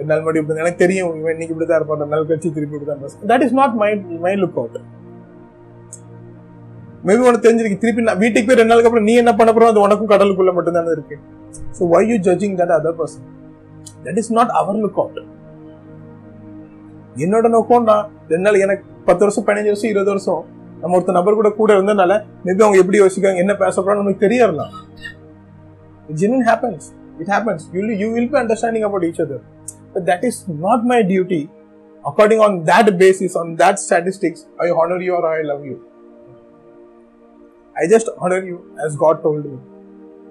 ரெண்டு 0.00 0.10
நாள் 0.12 0.20
முன்னாடி 0.22 0.40
இப்படி 0.42 0.62
எனக்கு 0.64 0.82
தெரியும். 0.84 1.10
இவன் 1.20 1.34
இன்னைக்கு 1.36 1.54
இப்படி 1.54 1.68
தான் 1.70 1.80
இருப்பான் 1.80 2.12
நாள் 2.14 2.28
கழிச்சு 2.30 2.54
திருப்பி 2.56 2.76
இப்படி 2.78 2.88
தான் 2.92 3.28
that 3.32 3.44
is 3.46 3.56
not 3.60 3.74
my 3.82 3.90
my 4.26 4.34
look 4.42 4.58
out 4.62 4.78
maybe 7.08 7.22
உனக்கு 7.28 7.44
தெரிஞ்சிருக்கு. 7.44 7.82
திருப்பி 7.82 8.02
நான் 8.06 8.22
வீட்டுக்கு 8.22 8.46
போய் 8.48 8.58
ரெண்டு 8.58 8.72
நாளுக்கு 8.72 8.88
அப்புறம் 8.88 9.06
நீ 9.08 9.12
என்ன 9.20 9.32
பண்ண 9.36 9.50
போறோம் 9.56 9.70
அது 9.72 9.80
உனக்கும் 9.84 10.10
கடலுக்குள்ள 10.12 10.52
மட்டும்தானே 10.56 10.90
இருக்கு. 10.96 11.16
So 11.76 11.82
why 11.92 12.00
you 12.10 12.16
judging 12.26 12.56
that 12.60 12.74
other 12.78 12.96
person 12.98 13.26
that 14.06 14.18
is 14.22 14.32
not 14.38 14.52
our 14.60 14.80
look 14.84 15.00
out 15.02 15.20
என்னோட 17.24 17.46
நோக்கம் 17.54 17.86
நான் 17.90 18.04
ரெண்டு 18.32 18.44
நாள் 18.46 18.62
எனக்கு 18.66 18.84
பத்து 19.08 19.22
வருஷம் 19.24 19.46
பதினஞ்சு 19.46 19.70
வருஷம் 19.72 19.90
இருபது 19.92 20.10
வருஷம் 20.12 20.42
நம்ம 20.82 20.96
ஒருத்த 20.96 21.14
நபர் 21.16 21.38
கூட 21.38 21.48
கூட 21.60 21.70
இருந்தனால 21.78 22.12
மேபி 22.44 22.62
அவங்க 22.66 22.78
எப்படி 22.82 22.98
யோசிக்காங்க 23.02 23.40
என்ன 23.44 23.54
பேச 23.62 23.74
போறாங்க 23.80 24.02
நமக்கு 24.02 24.24
தெரியலாம் 24.26 24.74
genuine 26.20 26.46
happens 26.50 26.86
it 27.22 27.32
happens 27.34 27.64
you 27.74 27.82
you 28.02 28.08
will 28.14 28.30
be 28.34 28.38
understanding 28.42 28.86
about 28.88 29.06
each 29.08 29.20
other 29.24 29.42
But 29.93 30.05
that 30.11 30.25
is 30.29 30.39
not 30.65 30.85
my 30.93 30.99
duty 31.11 31.41
according 32.03 32.41
on 32.47 32.57
that 32.71 32.91
basis 33.03 33.35
on 33.41 33.51
that 33.63 33.79
statistics 33.85 34.43
I 34.65 34.67
honour 34.79 35.03
you 35.07 35.13
are 35.19 35.27
I 35.33 35.37
love 35.51 35.63
you 35.71 35.77
I 37.75 37.85
just 37.93 38.11
honour 38.23 38.45
you 38.51 38.57
as 38.85 38.93
God 39.03 39.15
told 39.23 39.43
me 39.45 39.57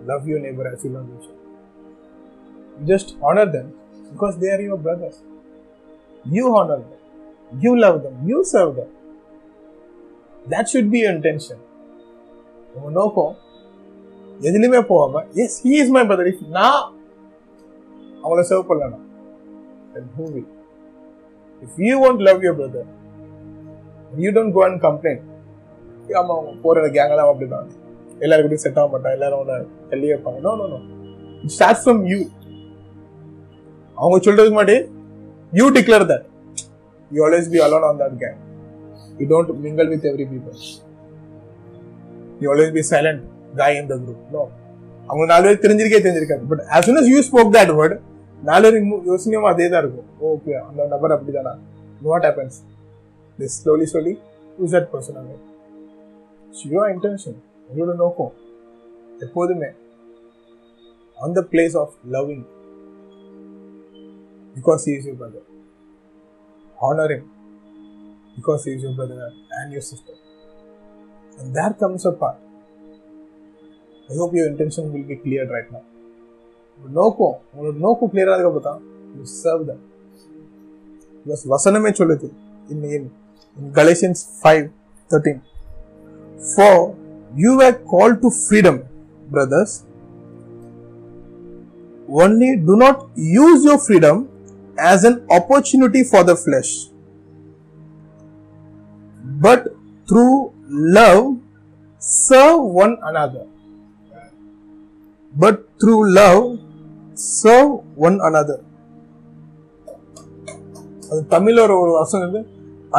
love 0.06 0.26
your 0.26 0.40
neighbor 0.40 0.66
as 0.68 0.84
you 0.84 0.90
love 0.90 1.08
yourself. 1.08 1.38
You 2.78 2.86
just 2.86 3.16
honor 3.22 3.46
them 3.46 3.66
because 4.10 4.34
they 4.38 4.50
are 4.50 4.60
your 4.62 4.78
brothers. 4.78 5.16
You 6.26 6.44
honor 6.56 6.78
them. 6.80 7.00
You 7.54 7.72
love 7.78 8.02
them. 8.02 8.16
You 8.24 8.38
serve 8.44 8.72
them. 8.76 8.90
That 10.44 10.68
should 10.68 10.90
be 10.90 11.00
your 11.04 11.12
intention. 11.12 11.58
உங்க 12.76 12.88
நோக்கம் 12.98 13.34
எதுலையுமே 14.40 14.80
போகாம 14.88 15.20
as 15.42 15.56
he 15.64 15.74
is 15.82 15.92
my 15.96 16.02
brother 16.08 16.30
if 16.30 16.40
நான் 16.56 16.80
அவங்கள 18.22 18.44
serve 18.50 18.70
பண்ணலாம் 18.70 19.04
Then 19.99 20.09
who 20.17 20.25
will 20.35 20.47
if 21.61 21.75
you 21.87 21.95
won't 22.05 22.23
love 22.29 22.41
your 22.49 22.55
brother 22.61 22.85
you 24.23 24.31
don't 24.39 24.55
go 24.59 24.63
and 24.69 24.79
complain 24.87 25.19
ஆமா 26.19 26.33
அவங்க 26.35 26.51
போற 26.61 26.83
கேங் 26.93 27.11
எல்லாம் 27.13 27.27
அப்படிதான். 27.31 27.67
எல்லாரும் 28.25 28.61
செட் 28.63 28.77
ஆக 28.81 28.87
மாட்டான். 28.91 29.13
எல்லாரும் 29.15 29.39
அவனை 29.39 29.55
தள்ளி 29.89 30.07
வைப்பாங்க 30.11 30.39
no 30.45 30.51
no 30.59 30.65
no 30.71 30.79
it 31.43 31.53
start 31.55 31.81
from 31.81 31.99
you 32.11 32.17
அவங்க 33.97 34.17
சொல்றதுக்கு 34.25 34.55
முன்னாடி 34.55 34.77
you 35.59 35.65
declare 35.77 36.05
that 36.11 36.25
you 37.11 37.19
always 37.27 37.49
be 37.53 37.59
alone 37.67 37.85
on 37.89 37.99
that 38.01 38.17
gang 38.23 38.39
you 39.19 39.27
don't 39.33 39.51
mingle 39.65 39.91
with 39.93 40.07
every 40.11 40.27
people 40.33 40.57
you 42.43 42.49
always 42.53 42.73
be 42.79 42.83
silent 42.93 43.21
guy 43.61 43.77
in 43.81 43.89
the 43.93 43.97
group 44.05 44.25
no 44.37 44.43
அவங்க 45.09 45.27
நாலு 45.33 45.45
பேர் 45.49 45.63
தெரிஞ்சிருக்கே 45.65 46.01
தெரிஞ்சிருக்காது. 46.07 46.43
But 46.53 46.63
as 46.73 46.85
soon 46.89 46.99
as 47.03 47.11
you 47.13 47.21
spoke 47.29 47.53
that 47.57 47.73
word 47.81 47.95
நாலு 48.47 48.67
யோசனையும் 49.09 49.49
அதே 49.51 49.67
தான் 49.71 49.81
இருக்கும் 49.83 50.09
ஓகே 50.29 50.53
அந்த 50.67 50.87
நபர் 50.93 51.15
அப்படி 51.15 51.33
தானா 51.37 51.53
what 52.07 52.27
happens 52.29 52.59
this 53.39 53.57
slowly 53.61 53.87
slowly 53.91 54.13
is 54.57 54.73
that 54.75 54.89
person 54.93 55.19
away 55.21 55.35
ஷியோ 56.53 56.83
intention 56.93 57.37
உங்களோட 57.69 57.95
நோக்கம் 58.03 58.33
எப்போதுமே 59.27 59.69
on 61.17 61.37
the 61.39 61.43
place 61.53 61.77
of 61.83 61.95
loving 62.17 62.45
because 64.55 64.89
is 64.95 65.07
you 65.09 65.15
brother 65.21 65.47
honor 66.77 67.07
him 67.09 67.23
because 68.35 68.63
he 68.65 68.71
is 68.71 68.83
your 68.83 68.93
brother 68.93 69.31
and 69.51 69.71
your 69.71 69.81
sister. 69.81 70.13
And 71.37 71.55
that 71.55 71.77
comes 71.79 72.05
apart. 72.05 72.37
I 74.09 74.15
hope 74.15 74.33
your 74.33 74.47
intention 74.47 74.93
will 74.93 75.03
be 75.03 75.17
cleared 75.17 75.49
right 75.49 75.69
now. 75.71 75.83
நோக்கம் 76.80 77.36
உங்களோட 77.50 77.74
நோக்கம் 77.86 78.10
clear 78.12 78.32
ஆனதுக்கு 78.34 78.62
தான் 78.62 78.80
you 79.16 79.24
serve 79.40 79.64
them 79.70 79.82
because 81.26 81.44
வசனமே 81.54 81.92
சொல்லுது 82.00 82.28
in 82.72 82.84
in 82.96 83.08
in 83.56 83.70
Galatians 83.74 84.22
five 84.38 84.64
thirteen 85.10 85.40
for 86.50 86.82
you 87.44 87.52
are 87.68 87.76
call 87.94 88.16
to 88.24 88.30
freedom 88.40 88.80
brothers 89.34 89.76
only 92.08 92.56
do 92.58 92.76
not 92.76 92.96
use 93.16 93.64
your 93.64 93.78
freedom 93.78 94.16
as 94.78 95.04
an 95.04 95.24
opportunity 95.30 96.04
for 96.04 96.22
the 96.22 96.36
flesh 96.36 96.88
but 99.38 99.62
through 100.08 100.34
love 100.68 101.22
serve 102.02 102.60
one 102.76 102.96
another 103.02 103.44
but 105.34 105.68
through 105.80 106.12
love 106.12 106.42
serve 107.27 107.73
one 108.07 108.17
another 108.27 108.63
அது 111.11 111.21
தமிழோட 111.35 111.71
ஒரு 111.83 111.91
வசனம் 111.99 112.23
இருக்கு. 112.23 112.41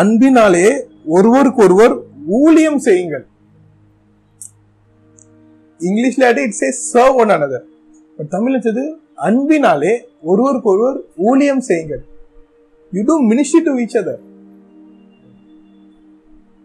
அன்பினாலே 0.00 0.66
ஒருவருக்கு 1.16 1.60
ஒருவர் 1.66 1.94
ஊழியம் 2.38 2.80
செய்யுங்கள். 2.86 3.24
இங்கிலீஷ்ல 5.80 6.28
it's 6.46 6.62
say 6.62 6.70
serve 6.92 7.18
one 7.22 7.32
another 7.36 7.66
but 8.16 8.30
Tamil 8.34 8.54
வச்சது 8.56 8.84
அன்பினாலே 9.28 9.92
ஒருவருக்கு 10.30 10.68
ஒருவர் 10.72 10.98
ஊழியம் 11.28 11.62
செய்யுங்கள். 11.68 12.02
You 12.92 13.02
do 13.10 13.16
ministry 13.30 13.62
to 13.68 13.72
each 13.84 13.96
other 14.00 14.20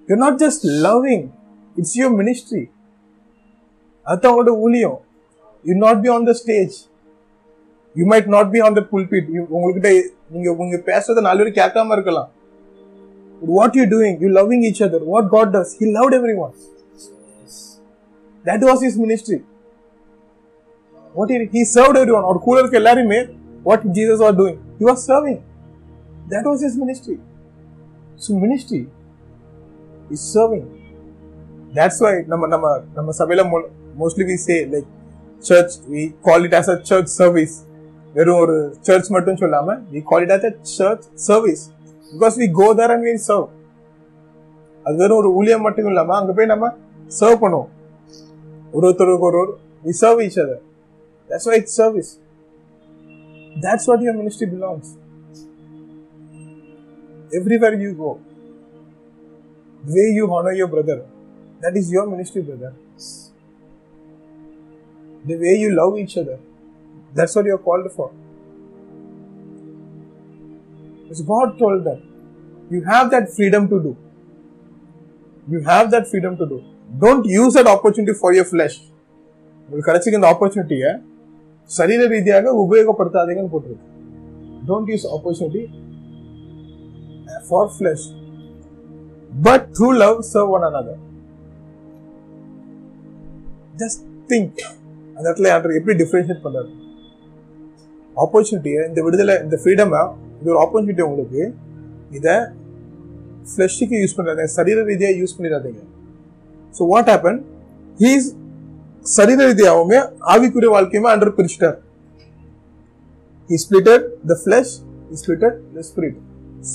you 0.10 0.16
not 0.24 0.40
just 0.44 0.66
loving 0.88 1.26
it's 1.76 1.96
your 2.02 2.12
ministry 2.22 2.63
அதுதான் 4.08 4.34
உங்களோட 4.34 4.54
ஊழியம். 4.65 5.00
You 5.65 5.76
not 5.86 6.02
be 6.04 6.10
on 6.15 6.28
the 6.32 6.34
stage 6.41 6.76
you 7.95 8.05
might 8.12 8.29
not 8.36 8.51
be 8.53 8.60
on 8.65 8.77
the 8.77 8.84
pulpit 8.91 9.27
உங்ககிட்ட 9.55 9.89
நீங்க 10.34 10.49
உங்க 10.62 10.77
பேசுறத 10.89 11.21
நாலு 11.27 11.41
பேர் 11.41 11.58
கேட்காம 11.60 11.95
இருக்கலாம். 11.97 12.29
What 13.41 13.75
you 13.79 13.84
doing 13.93 14.17
you 14.23 14.29
loving 14.38 14.63
each 14.69 14.81
other 14.86 15.05
what 15.12 15.27
God 15.34 15.51
does 15.55 15.73
he 15.79 15.88
loved 15.97 16.15
every 16.19 16.36
one 16.45 16.53
that 18.45 18.65
was 18.69 18.84
is 18.89 18.97
ministry 19.03 19.39
what 21.15 21.34
he 21.55 21.63
served 21.75 21.99
every 22.01 22.15
one 22.17 22.27
அவர் 22.29 22.45
கூட 22.47 22.58
இருக்க 22.62 22.77
எல்லாருமே 22.81 23.19
what 23.65 23.86
Jesus 23.97 24.23
are 24.27 24.38
doing 24.41 24.60
you 24.81 24.88
are 24.93 25.01
serving 25.05 25.39
that 26.34 26.47
was 26.51 26.65
is 26.69 26.77
ministry 26.84 27.17
so 28.25 28.39
ministry 28.45 28.81
is 30.15 30.27
serving 30.36 30.67
that's 31.77 31.97
why 32.03 32.13
நம்ம 32.31 32.43
நம்ம 32.51 32.65
நம்ம 32.97 33.13
சபையில 33.17 33.41
mostly 34.01 34.25
we 34.29 34.36
say 34.43 34.55
like 34.73 34.89
church 35.43 35.73
we 35.93 36.03
call 36.27 36.45
it 36.47 36.55
as 36.60 36.69
a 36.73 36.77
church 36.89 37.10
service 37.17 37.55
வெறும் 38.15 38.39
ஒரு 38.43 38.56
church 38.88 39.10
மட்டும் 39.15 39.39
சொல்லாம 39.43 39.75
we 39.93 40.01
call 40.12 40.25
it 40.25 40.34
as 40.36 40.45
a 40.49 40.54
church 40.75 41.06
service 41.28 41.63
because 42.13 42.36
we 42.41 42.47
go 42.60 42.67
there 42.80 42.93
and 42.95 43.06
we 43.08 43.13
serve 43.30 43.47
அது 44.86 44.95
வெறும் 45.01 45.19
ஒரு 45.21 45.32
ஊழியம் 45.39 45.65
மட்டும் 45.67 45.89
இல்லாம 45.91 46.15
அங்க 46.19 46.34
போய் 46.38 46.51
நம்ம 46.54 46.67
சர்வ் 47.12 47.41
பண்ணுவோம் 47.43 47.71
ஒரு 48.73 48.86
ஒருத்தருக்கு 48.89 49.28
ஒரு 49.30 49.39
ஒரு 49.43 49.54
we 49.86 49.95
serve 50.04 50.21
each 50.25 50.39
other 50.43 50.62
that's 51.30 51.49
why 51.49 51.58
it's 51.62 51.78
service 51.82 52.12
that's 53.56 53.88
what 53.89 54.06
your 54.06 54.19
ministry 54.21 54.49
belongs 54.54 54.91
everywhere 57.32 57.78
you 57.86 57.91
go 58.04 58.13
the 59.84 59.93
way 59.93 60.06
you 60.12 60.25
honor 60.36 60.54
your 60.54 60.67
brother 60.67 60.95
that 61.62 61.75
is 61.75 61.91
your 61.91 62.08
ministry 62.08 62.41
brother. 62.41 62.73
The 65.25 65.36
way 65.36 65.56
you 65.56 65.73
love 65.73 65.97
each 65.97 66.17
other. 66.17 66.38
That's 67.15 67.36
what 67.36 67.45
you're 67.45 67.63
called 67.67 67.89
for 67.91 68.08
As 71.10 71.21
god 71.23 71.58
told 71.58 71.84
them 71.84 71.99
you 72.71 72.82
have 72.84 73.12
that 73.12 73.25
freedom 73.30 73.63
to 73.69 73.80
do 73.80 73.91
you 75.47 75.60
have 75.63 75.91
that 75.91 76.08
freedom 76.08 76.36
to 76.38 76.47
do 76.47 76.60
don't 76.91 77.25
use 77.34 77.54
that 77.54 77.69
opportunity 77.69 78.15
for 78.15 78.34
your 78.34 78.47
flesh 78.47 78.78
உங்களுக்கு 79.69 79.88
கிடைச்சிருக்க 79.88 80.19
இந்த 80.19 80.30
ஆப்பர்ச்சுனிட்டியை 80.34 80.89
சரீர 81.69 82.01
ரீதியாக 82.12 82.51
உபயோகப்படுத்தாதீங்கன்னு 82.63 83.54
போட்டிருக்கு 83.54 83.86
don't 84.67 84.89
use 84.91 85.06
opportunity 85.15 85.63
for 87.47 87.71
flesh 87.75 88.06
but 89.32 89.65
through 89.78 89.89
love 90.04 90.17
serve 90.32 90.51
one 90.58 90.65
another 90.69 90.99
just 93.82 94.04
think 94.32 94.62
அந்த 95.15 95.25
இடத்துல 95.28 95.49
யார் 95.51 95.78
எப்படி 95.80 95.95
டிஃப்ரென்ஷியேட் 96.04 96.45
பண்ணுறது 96.45 96.71
ஆப்பர்ச்சுனிட்டியை 98.23 98.82
இந்த 98.89 98.99
விடுதலை 99.06 99.36
இந்த 99.45 99.56
ஃப்ரீடமை 99.62 100.01
இது 100.39 100.49
ஒரு 100.54 100.60
ஆப்பர்ச்சுனிட்டி 100.63 101.04
உங்களுக்கு. 101.10 101.43
இதை 102.17 102.36
ஃப்ளஷுக்கு 103.51 103.95
யூஸ் 104.01 104.15
பண்ணுறாங்க 104.17 104.43
சரீர 104.58 104.78
ரீதியாக 104.89 105.13
யூஸ் 105.21 105.36
பண்ணிடாதீங்க. 105.38 105.82
ஸோ 106.73 106.82
வாட் 106.93 107.10
ஹேப்பன் 107.13 107.39
ஹீஸ் 107.99 108.28
சரீர 109.15 109.39
ரீதியாகவுமே 109.49 109.99
ஆவிக்குரிய 110.34 110.69
வாழ்க்கையுமே 110.75 111.10
under 111.13 111.36
பிரிச்சிட்டார். 111.39 111.78
He 113.49 113.58
splitted 113.65 114.06
the 114.32 114.38
flesh 114.43 114.73
he 115.12 115.17
splitted 115.23 115.58
the 115.75 115.84
spirit 115.91 116.17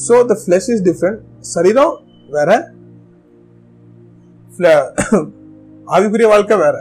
so 0.07 0.16
the 0.33 0.37
flesh 0.42 0.68
is 0.74 0.85
different 0.90 1.20
சரீரம் 1.55 1.94
வேற 2.37 2.50
ஆவிக்குரிய 5.94 6.26
வாழ்க்கை 6.33 6.57
வேற. 6.62 6.76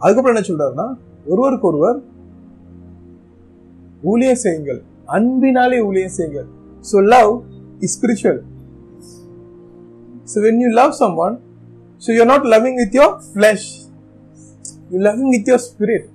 அதுக்கப்புறம் 0.00 0.34
என்ன 0.34 0.44
சொல்றாருன்னா 0.48 0.86
ஒருவருக்கு 1.30 1.66
ஒருவர் 1.70 1.98
ஊழியம் 4.11 4.41
செய்யுங்கள் 4.45 4.79
அன்பினாலே 5.17 5.79
ஊழியம் 5.89 6.15
செய்யுங்கள் 6.17 6.47
so 6.91 7.03
love 7.15 7.31
is 7.87 7.95
spiritual 7.97 8.41
so 10.31 10.43
when 10.47 10.61
you 10.63 10.69
love 10.81 10.93
someone 11.27 11.35
so 12.05 12.11
you 12.17 12.25
not 12.33 12.47
loving 12.55 12.79
with 12.83 12.97
your 13.01 13.13
flesh 13.33 13.67
you 14.93 14.99
loving 15.09 15.31
with 15.37 15.51
your 15.53 15.63
spirit 15.69 16.07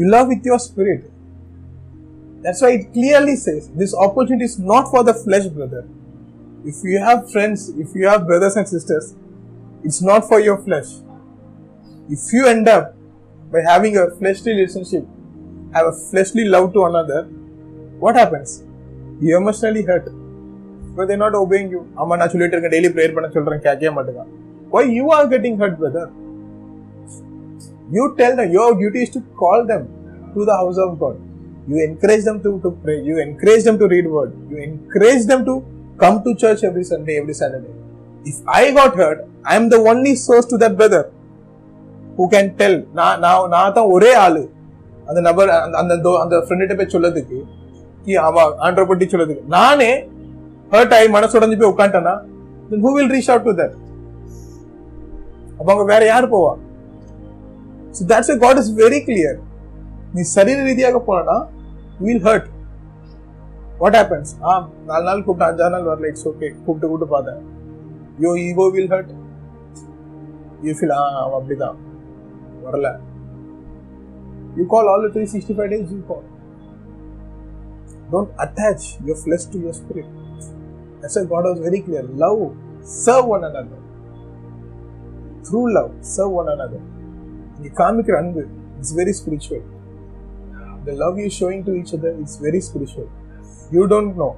you 0.00 0.06
love 0.16 0.28
with 0.34 0.48
your 0.52 0.64
spirit 0.68 1.02
That's 2.42 2.60
why 2.60 2.70
it 2.72 2.92
clearly 2.92 3.36
says 3.36 3.70
this 3.72 3.94
opportunity 3.94 4.44
is 4.44 4.58
not 4.58 4.90
for 4.90 5.04
the 5.04 5.14
flesh, 5.14 5.46
brother. 5.46 5.86
If 6.64 6.82
you 6.82 6.98
have 6.98 7.30
friends, 7.30 7.68
if 7.76 7.94
you 7.94 8.08
have 8.08 8.26
brothers 8.26 8.56
and 8.56 8.68
sisters, 8.68 9.14
it's 9.84 10.02
not 10.02 10.26
for 10.26 10.40
your 10.40 10.58
flesh. 10.58 10.88
If 12.08 12.32
you 12.32 12.46
end 12.46 12.68
up 12.68 12.96
by 13.52 13.60
having 13.60 13.96
a 13.96 14.10
fleshly 14.10 14.52
relationship, 14.52 15.06
have 15.77 15.87
a 15.93 15.97
fleshly 16.09 16.45
love 16.55 16.67
to 16.75 16.81
another, 16.89 17.21
what 18.03 18.15
happens? 18.21 18.51
You 19.21 19.37
emotionally 19.41 19.83
hurt. 19.89 20.07
But 20.95 21.07
they're 21.07 21.23
not 21.25 21.35
obeying 21.43 21.69
you. 21.75 21.81
அம்மா 22.01 22.13
நான் 22.19 22.31
சொல்லிட்டு 22.33 22.55
இருக்கேன் 22.55 22.75
daily 22.75 22.89
prayer 22.95 23.15
பண்ண 23.17 23.29
சொல்றேன் 23.37 23.63
கேட்கவே 23.67 23.93
மாட்டேங்க 23.97 24.25
Why 24.73 24.81
you 24.97 25.05
are 25.15 25.25
getting 25.33 25.55
hurt, 25.59 25.75
brother? 25.81 26.05
You 27.95 28.03
tell 28.17 28.33
them 28.39 28.51
your 28.51 28.69
duty 28.81 29.01
is 29.05 29.11
to 29.15 29.21
call 29.41 29.59
them 29.71 29.83
to 30.33 30.45
the 30.49 30.55
house 30.61 30.79
of 30.85 30.99
God. 31.03 31.15
You 31.69 31.77
encourage 31.83 32.23
them 32.29 32.37
to, 32.45 32.59
to 32.63 32.71
pray. 32.83 32.97
You 33.01 33.15
encourage 33.19 33.63
them 33.67 33.77
to 33.81 33.87
read 33.93 34.07
word. 34.15 34.31
You 34.51 34.57
encourage 34.69 35.23
them 35.31 35.41
to 35.49 35.53
come 35.97 36.17
to 36.25 36.35
church 36.35 36.63
every 36.69 36.83
Sunday, 36.91 37.15
every 37.21 37.35
Saturday. 37.41 37.73
If 38.25 38.37
I 38.61 38.71
got 38.71 38.95
hurt, 39.01 39.19
I 39.45 39.55
am 39.55 39.69
the 39.69 39.79
only 39.91 40.15
source 40.15 40.47
to 40.47 40.57
that 40.63 40.75
brother 40.75 41.03
who 42.17 42.25
can 42.29 42.47
tell. 42.61 42.75
நான் 42.99 43.19
நான் 43.25 43.49
நான் 43.55 43.75
தான் 43.77 43.91
ஒரே 43.95 44.11
ஆளு 44.25 44.43
அந்த 45.07 45.19
நபர் 45.27 45.49
அந்த 45.57 45.75
அந்த 45.81 45.93
அந்த 46.23 46.35
ஃப்ரெண்ட்ட 46.45 46.77
போய் 46.79 46.93
சொல்லதுக்கு 46.95 47.37
கி 48.05 48.15
அவ 48.27 48.35
ஆண்டரை 48.65 48.85
பட்டி 48.89 49.05
சொல்லதுக்கு 49.13 49.43
நானே 49.55 49.91
ஹர்ட் 50.71 50.95
ஆகி 50.97 51.09
மனசு 51.15 51.37
உடஞ்சு 51.39 51.59
போய் 51.59 51.73
உட்காந்துட்டேன்னா 51.73 52.15
who 52.85 52.91
will 52.97 53.11
reach 53.15 53.29
out 53.33 53.47
to 53.49 53.53
that 53.61 53.75
அப்போ 55.59 55.69
அவங்க 55.71 55.85
வேற 55.93 56.03
யார் 56.05 56.31
போவா? 56.33 56.53
So 57.95 58.01
that's 58.11 58.29
why 58.31 58.37
God 58.43 58.59
is 58.61 58.71
very 58.81 58.99
clear 59.07 59.37
நீ 60.15 60.21
சரீர 60.35 60.57
ரீதியாக 60.67 60.99
போனா 61.07 61.35
வில் 61.99 62.23
ஹர்ட் 62.27 62.47
வாட் 63.81 63.97
ஹேப்பன்ஸ் 63.99 64.31
ஆ 64.49 64.53
நாலு 64.89 65.03
நாள் 65.07 65.23
கூப்பிட்டு 65.25 65.47
அஞ்சாறு 65.49 65.73
நாள் 65.75 65.87
வரல 65.89 66.09
இட்ஸ் 66.11 66.27
ஓகே 66.31 66.47
கூப்பிட்டு 66.65 66.87
கூப்பிட்டு 66.87 67.07
பார்த்தேன். 67.13 67.41
Your 68.23 68.31
ego 68.45 68.65
will 68.75 68.91
hurt 68.93 69.11
you 70.67 70.73
feel 70.77 70.95
ஆ 70.97 71.03
அவன் 71.23 71.37
அப்படிதான். 71.39 71.77
வரல. 72.65 72.87
You 74.58 74.66
call 74.74 74.90
all 74.92 75.08
three 75.14 75.24
sixty 75.34 75.56
five 75.58 75.70
days 75.72 75.92
you 75.94 76.00
call 76.10 76.26
don't 78.12 78.32
attach 78.44 78.88
your 79.06 79.22
flesh 79.22 79.48
to 79.52 79.60
your 79.62 79.78
spirit 79.80 80.10
That's 81.02 81.16
why 81.16 81.24
God 81.24 81.44
was 81.44 81.58
very 81.60 81.80
clear. 81.80 82.02
Love, 82.16 82.42
serve 82.96 83.26
one 83.26 83.42
another. 83.42 83.78
Through 85.42 85.74
love, 85.74 85.92
serve 86.08 86.32
one 86.32 86.50
another. 86.52 86.80
நீ 87.56 87.68
காமிக்கிற 87.78 88.14
அன்பு 88.20 88.42
it's 88.76 88.92
very 88.98 89.12
spiritual 89.18 89.64
the 90.86 90.94
love 91.02 91.18
you 91.22 91.26
showing 91.36 91.64
to 91.66 91.72
each 91.80 91.92
other 91.96 92.16
it's 92.22 92.38
very 92.44 92.60
spiritual 92.68 93.10
you 93.70 93.82
don't 93.92 94.14
know 94.22 94.28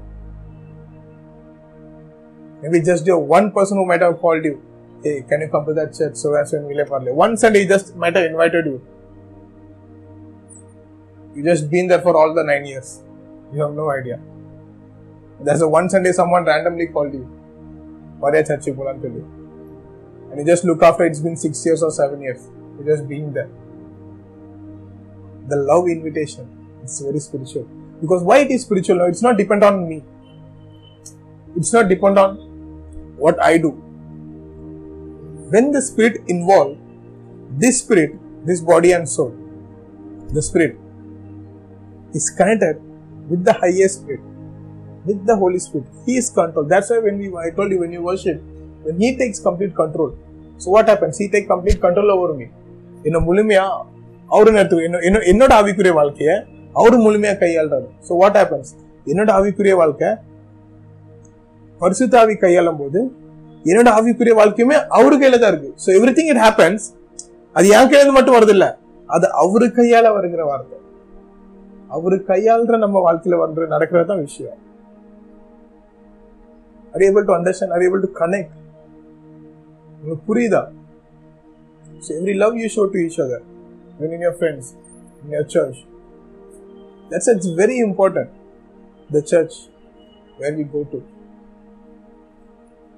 maybe 2.62 2.80
just 2.88 3.08
your 3.10 3.22
one 3.38 3.46
person 3.56 3.80
who 3.80 3.86
might 3.90 4.04
have 4.06 4.16
called 4.24 4.48
you 4.50 4.54
a 5.06 5.14
can 5.30 5.44
you 5.44 5.48
come 5.54 5.66
to 5.68 5.74
that 5.80 5.94
church 6.00 6.18
so 6.22 6.32
as 6.40 6.54
Vile 6.72 6.86
Parle 6.92 7.14
one 7.24 7.36
Sunday 7.44 7.62
just 7.72 7.90
might 8.04 8.18
have 8.20 8.28
invited 8.30 8.68
you 8.72 8.76
You 11.39 11.45
just 11.45 11.69
been 11.71 11.87
there 11.87 12.01
for 12.01 12.17
all 12.17 12.33
the 12.33 12.43
nine 12.43 12.65
years. 12.65 13.01
You 13.53 13.61
have 13.61 13.71
no 13.71 13.89
idea. 13.89 14.19
There's 15.39 15.61
a 15.61 15.69
one 15.69 15.89
Sunday 15.89 16.11
someone 16.11 16.43
randomly 16.43 16.87
called 16.87 17.13
you. 17.13 17.25
Maria 18.19 18.43
to 18.43 18.61
you, 18.61 19.25
And 20.31 20.39
you 20.39 20.45
just 20.45 20.65
look 20.65 20.83
after 20.83 21.05
it's 21.05 21.21
been 21.21 21.37
six 21.37 21.65
years 21.65 21.81
or 21.81 21.91
seven 21.91 22.21
years. 22.21 22.49
You 22.77 22.83
just 22.85 23.07
being 23.07 23.31
there. 23.31 23.49
The 25.47 25.55
love 25.55 25.87
invitation. 25.87 26.45
It's 26.83 26.99
very 26.99 27.19
spiritual. 27.19 27.63
Because 28.01 28.21
why 28.21 28.39
it 28.39 28.51
is 28.51 28.63
spiritual? 28.63 28.99
It's 29.05 29.21
not 29.21 29.37
depend 29.37 29.63
on 29.63 29.87
me. 29.87 30.03
It's 31.55 31.71
not 31.71 31.87
depend 31.87 32.19
on 32.19 32.35
what 33.15 33.41
I 33.41 33.59
do. 33.59 33.69
When 35.55 35.71
the 35.71 35.81
spirit 35.81 36.21
involved, 36.27 36.81
this 37.57 37.79
spirit, 37.79 38.19
this 38.45 38.59
body 38.59 38.91
and 38.91 39.07
soul, 39.07 39.33
the 40.33 40.41
spirit 40.41 40.77
is 42.13 42.29
connected 42.31 42.75
with 43.29 43.43
the 43.43 43.55
highest 43.55 43.95
spirit 43.97 44.23
with 45.05 45.25
the 45.25 45.35
Holy 45.35 45.59
Spirit. 45.59 45.87
He 46.05 46.17
is 46.17 46.29
control. 46.31 46.65
That's 46.65 46.89
why 46.89 46.99
when 46.99 47.17
we 47.17 47.27
I 47.39 47.51
told 47.51 47.71
you 47.71 47.79
when 47.79 47.91
you 47.91 48.01
worship, 48.03 48.39
when 48.83 48.97
He 48.97 49.09
takes 49.15 49.39
complete 49.41 49.73
control. 49.75 50.09
So 50.59 50.71
what 50.71 50.87
happens? 50.87 51.17
He 51.17 51.27
take 51.29 51.47
complete 51.47 51.79
control 51.81 52.09
over 52.11 52.31
me. 52.33 52.47
என்ன 53.05 53.17
முழுமையா 53.27 53.65
அவரு 54.29 54.49
நடத்து 54.51 54.77
என்ன- 54.87 55.03
என்ன- 55.07 55.23
என்னோட 55.31 55.51
ஆவிக்குரிய 55.59 55.93
வாழ்க்கைய 55.97 56.31
அவரு 56.75 56.97
முழுமையா 57.05 57.33
கையாளுறாரு 57.41 57.87
ஸோ 58.07 58.17
வாட் 58.21 58.37
ஹேப்பன்ஸ் 58.39 58.71
என்னோட 59.07 59.29
ஆவிக்குரிய 59.37 59.75
வாழ்க்கை 59.81 60.09
பரிசுத்த 61.81 62.15
ஆவி 62.21 62.35
கையாளும் 62.43 62.79
போது 62.81 62.99
என்னோட 63.65 63.89
ஆவிக்குரிய 63.99 64.33
வாழ்க்கையுமே 64.39 64.77
அவரு 64.97 65.15
கையில 65.21 65.39
தான் 65.43 65.51
இருக்கு 65.53 65.71
so 65.83 65.89
every 65.97 66.13
thing 66.17 66.31
it 66.33 66.41
happens 66.45 66.85
அது 67.55 67.67
என் 67.77 67.89
கையில 67.91 68.01
இருந்து 68.01 68.17
மட்டும் 68.17 68.37
வருது 68.37 68.53
இல்ல 68.57 68.65
அது 69.09 69.27
அவரு 69.43 69.67
கையால 69.77 70.07
வருகிற 70.17 70.41
வார்த்தை 70.51 70.77
அவரு 71.93 72.17
கையாளுற 72.29 72.77
நம்ம 72.85 72.97
வாழ்க்கையில 73.07 73.37
வர்ற 73.43 73.67
நடக்கிறது 73.75 74.09
தான் 74.11 74.25
விஷயம் 74.27 74.57
are 76.93 77.01
you 77.03 77.09
able 77.11 77.25
to 77.29 77.33
understand 77.37 77.71
are 77.75 77.81
you 77.83 77.89
able 77.91 78.03
to 78.07 78.11
connect 78.21 78.51
உங்களுக்கு 79.99 80.25
புரியுதா 80.29 80.61
so 82.05 82.09
every 82.19 82.35
love 82.41 82.53
you 82.61 82.67
show 82.75 82.85
to 82.93 82.99
each 83.05 83.17
other 83.23 83.39
when 83.99 84.11
in 84.17 84.21
your 84.25 84.35
friends 84.41 84.65
in 85.23 85.31
your 85.35 85.45
church 85.55 85.77
that's 87.09 87.27
it's 87.33 87.49
very 87.61 87.77
important 87.87 88.29
the 89.09 89.21
church 89.31 89.55
where 90.39 90.53
we 90.59 90.65
go 90.75 90.81
to 90.93 90.99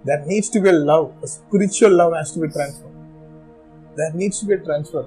there 0.05 0.21
needs 0.31 0.49
to 0.55 0.59
be 0.65 0.69
a 0.69 0.79
love 0.91 1.07
a 1.25 1.31
spiritual 1.37 1.93
love 2.01 2.13
has 2.19 2.31
to 2.35 2.39
be 2.39 2.49
transferred 2.57 2.95
there 3.97 4.13
needs 4.21 4.37
to 4.41 4.45
be 4.45 4.55
a 4.59 4.61
transfer 4.67 5.05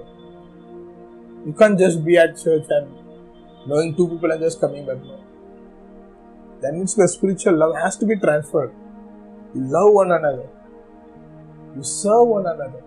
you 1.47 1.53
can't 1.61 1.79
just 1.85 1.99
be 2.09 2.15
at 2.17 2.33
church 2.45 2.67
and 2.77 2.87
knowing 3.65 3.95
two 3.95 4.07
people 4.07 4.31
and 4.31 4.41
just 4.41 4.59
coming 4.59 4.85
back 4.85 4.97
no 4.97 5.25
that 6.61 6.73
means 6.73 6.95
the 6.95 7.07
spiritual 7.07 7.55
love 7.57 7.75
has 7.75 7.97
to 7.97 8.05
be 8.05 8.15
transferred. 8.15 8.73
You 9.53 9.61
love 9.61 9.93
one 9.93 10.11
another. 10.11 10.47
You 11.75 11.83
serve 11.83 12.27
one 12.27 12.45
another. 12.45 12.81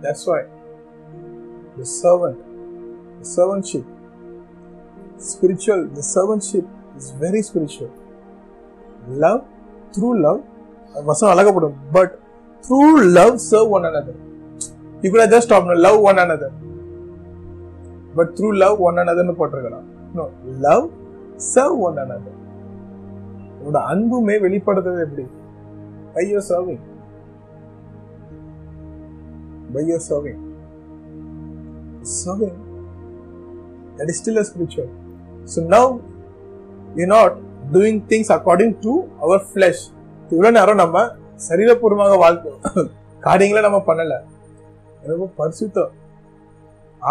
That's 0.00 0.26
why 0.26 0.44
the 1.76 1.84
servant, 1.84 2.38
the 3.18 3.24
servantship, 3.24 3.84
spiritual, 5.18 5.88
the 5.88 6.00
servantship 6.00 6.68
is 6.96 7.10
very 7.12 7.42
spiritual. 7.42 7.92
Love, 9.08 9.44
through 9.94 10.22
love, 10.22 10.42
வசனம் 11.08 11.32
அழகப்படும் 11.32 11.74
but 11.96 12.14
but 12.18 12.66
through 12.66 13.04
love 13.18 13.40
serve 13.40 13.68
one 13.68 13.84
another. 13.84 14.14
You 15.02 15.10
could 15.10 15.20
have 15.20 15.30
just 15.30 15.46
stopped, 15.48 15.66
no, 15.66 15.92
but 18.18 18.32
through 18.38 18.50
love 18.64 18.76
one 18.88 19.00
அனதர்னு 19.04 19.38
போட்டிருக்கலாம். 19.40 19.86
No, 20.18 20.24
love 20.66 20.84
serve 21.52 21.80
one 21.86 21.98
another 22.04 22.36
உன்னோட 23.58 23.80
அன்புமே 23.92 24.36
வெளிப்படுத்துறது 24.44 25.02
எப்படி? 25.06 25.24
By 26.14 26.24
your 26.30 26.46
serving 26.50 26.84
by 29.74 29.82
your 29.90 30.04
serving 30.08 30.40
serving 32.20 32.58
that 33.98 34.10
is 34.12 34.20
still 34.20 34.40
a 34.42 34.46
spiritual 34.50 34.90
so 35.54 35.66
now 35.76 35.92
you 37.00 37.06
not 37.16 37.36
doing 37.76 38.00
things 38.12 38.32
according 38.38 38.74
to 38.86 38.94
our 39.24 39.44
flesh 39.50 39.84
இவ்வளோ 40.32 40.52
நேரம் 40.58 40.82
நம்ம 40.84 41.04
சரீரபூர்வமாக 41.48 42.16
வாழ்க்கை 42.24 42.50
காரியங்களை 43.26 43.60
நம்ம 43.66 43.78
பண்ணலை. 43.88 44.18
ரொம்ப 45.10 45.26
பரிசுத்தம். 45.40 45.92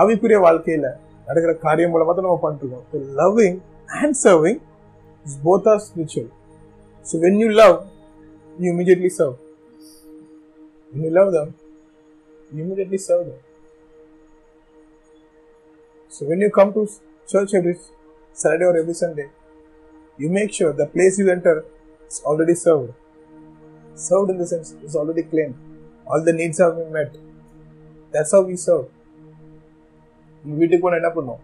ஆவிக்குரிய 0.00 0.38
வாழ்க்கையில 0.46 0.86
நடக்கிற 1.28 1.52
காரியம் 1.64 1.92
மூலமா 1.94 2.12
தான் 2.16 2.26
நம்ம 2.28 2.42
பண்ணிட்டு 2.44 2.64
இருக்கோம் 2.66 3.16
loving 3.22 3.58
and 4.00 4.16
serving 4.26 4.60
is 5.26 5.40
both 5.46 5.68
are 5.72 5.82
spiritual 5.88 6.30
So 7.04 7.18
when 7.18 7.38
you 7.38 7.52
love, 7.52 7.88
you 8.58 8.70
immediately 8.72 9.08
serve. 9.10 9.36
When 10.92 11.02
you 11.04 11.10
love 11.10 11.32
them, 11.32 11.54
you 12.52 12.62
immediately 12.62 12.98
serve 12.98 13.26
them. 13.26 13.40
So 16.10 16.26
when 16.26 16.40
you 16.40 16.50
come 16.50 16.72
to 16.74 16.88
church 17.28 17.54
every 17.54 17.76
Saturday 18.36 18.64
or 18.64 18.76
every 18.76 18.94
Sunday, 18.94 19.28
you 20.18 20.28
make 20.30 20.52
sure 20.52 20.72
the 20.72 20.86
place 20.86 21.18
you 21.18 21.28
enter 21.28 21.64
is 22.10 22.22
already 22.24 22.54
served. 22.54 22.92
Served 23.96 24.30
in 24.30 24.38
the 24.38 24.46
sense 24.46 24.74
is 24.84 24.94
already 24.94 25.22
claimed. 25.24 25.56
All 26.06 26.22
the 26.22 26.32
needs 26.32 26.58
have 26.58 26.76
been 26.76 26.92
met. 26.92 27.16
That's 28.12 28.32
how 28.32 28.42
we 28.42 28.56
serve. 28.56 28.86
நம்ம 30.43 30.57
வீட்டுக்கு 30.61 30.83
போனால் 30.85 31.01
என்ன 31.01 31.11
பண்ணுவோம் 31.17 31.43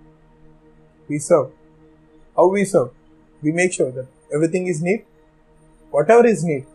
we 1.10 1.20
serve 1.30 1.50
how 2.38 2.52
we 2.58 2.64
serve 2.74 2.92
we 3.42 3.54
make 3.60 3.76
sure 3.78 3.94
that 3.98 4.12
everything 4.56 4.70
is 4.74 4.84
need 4.90 5.04
whatever 6.16 6.30
is 6.34 6.46
need 6.52 6.68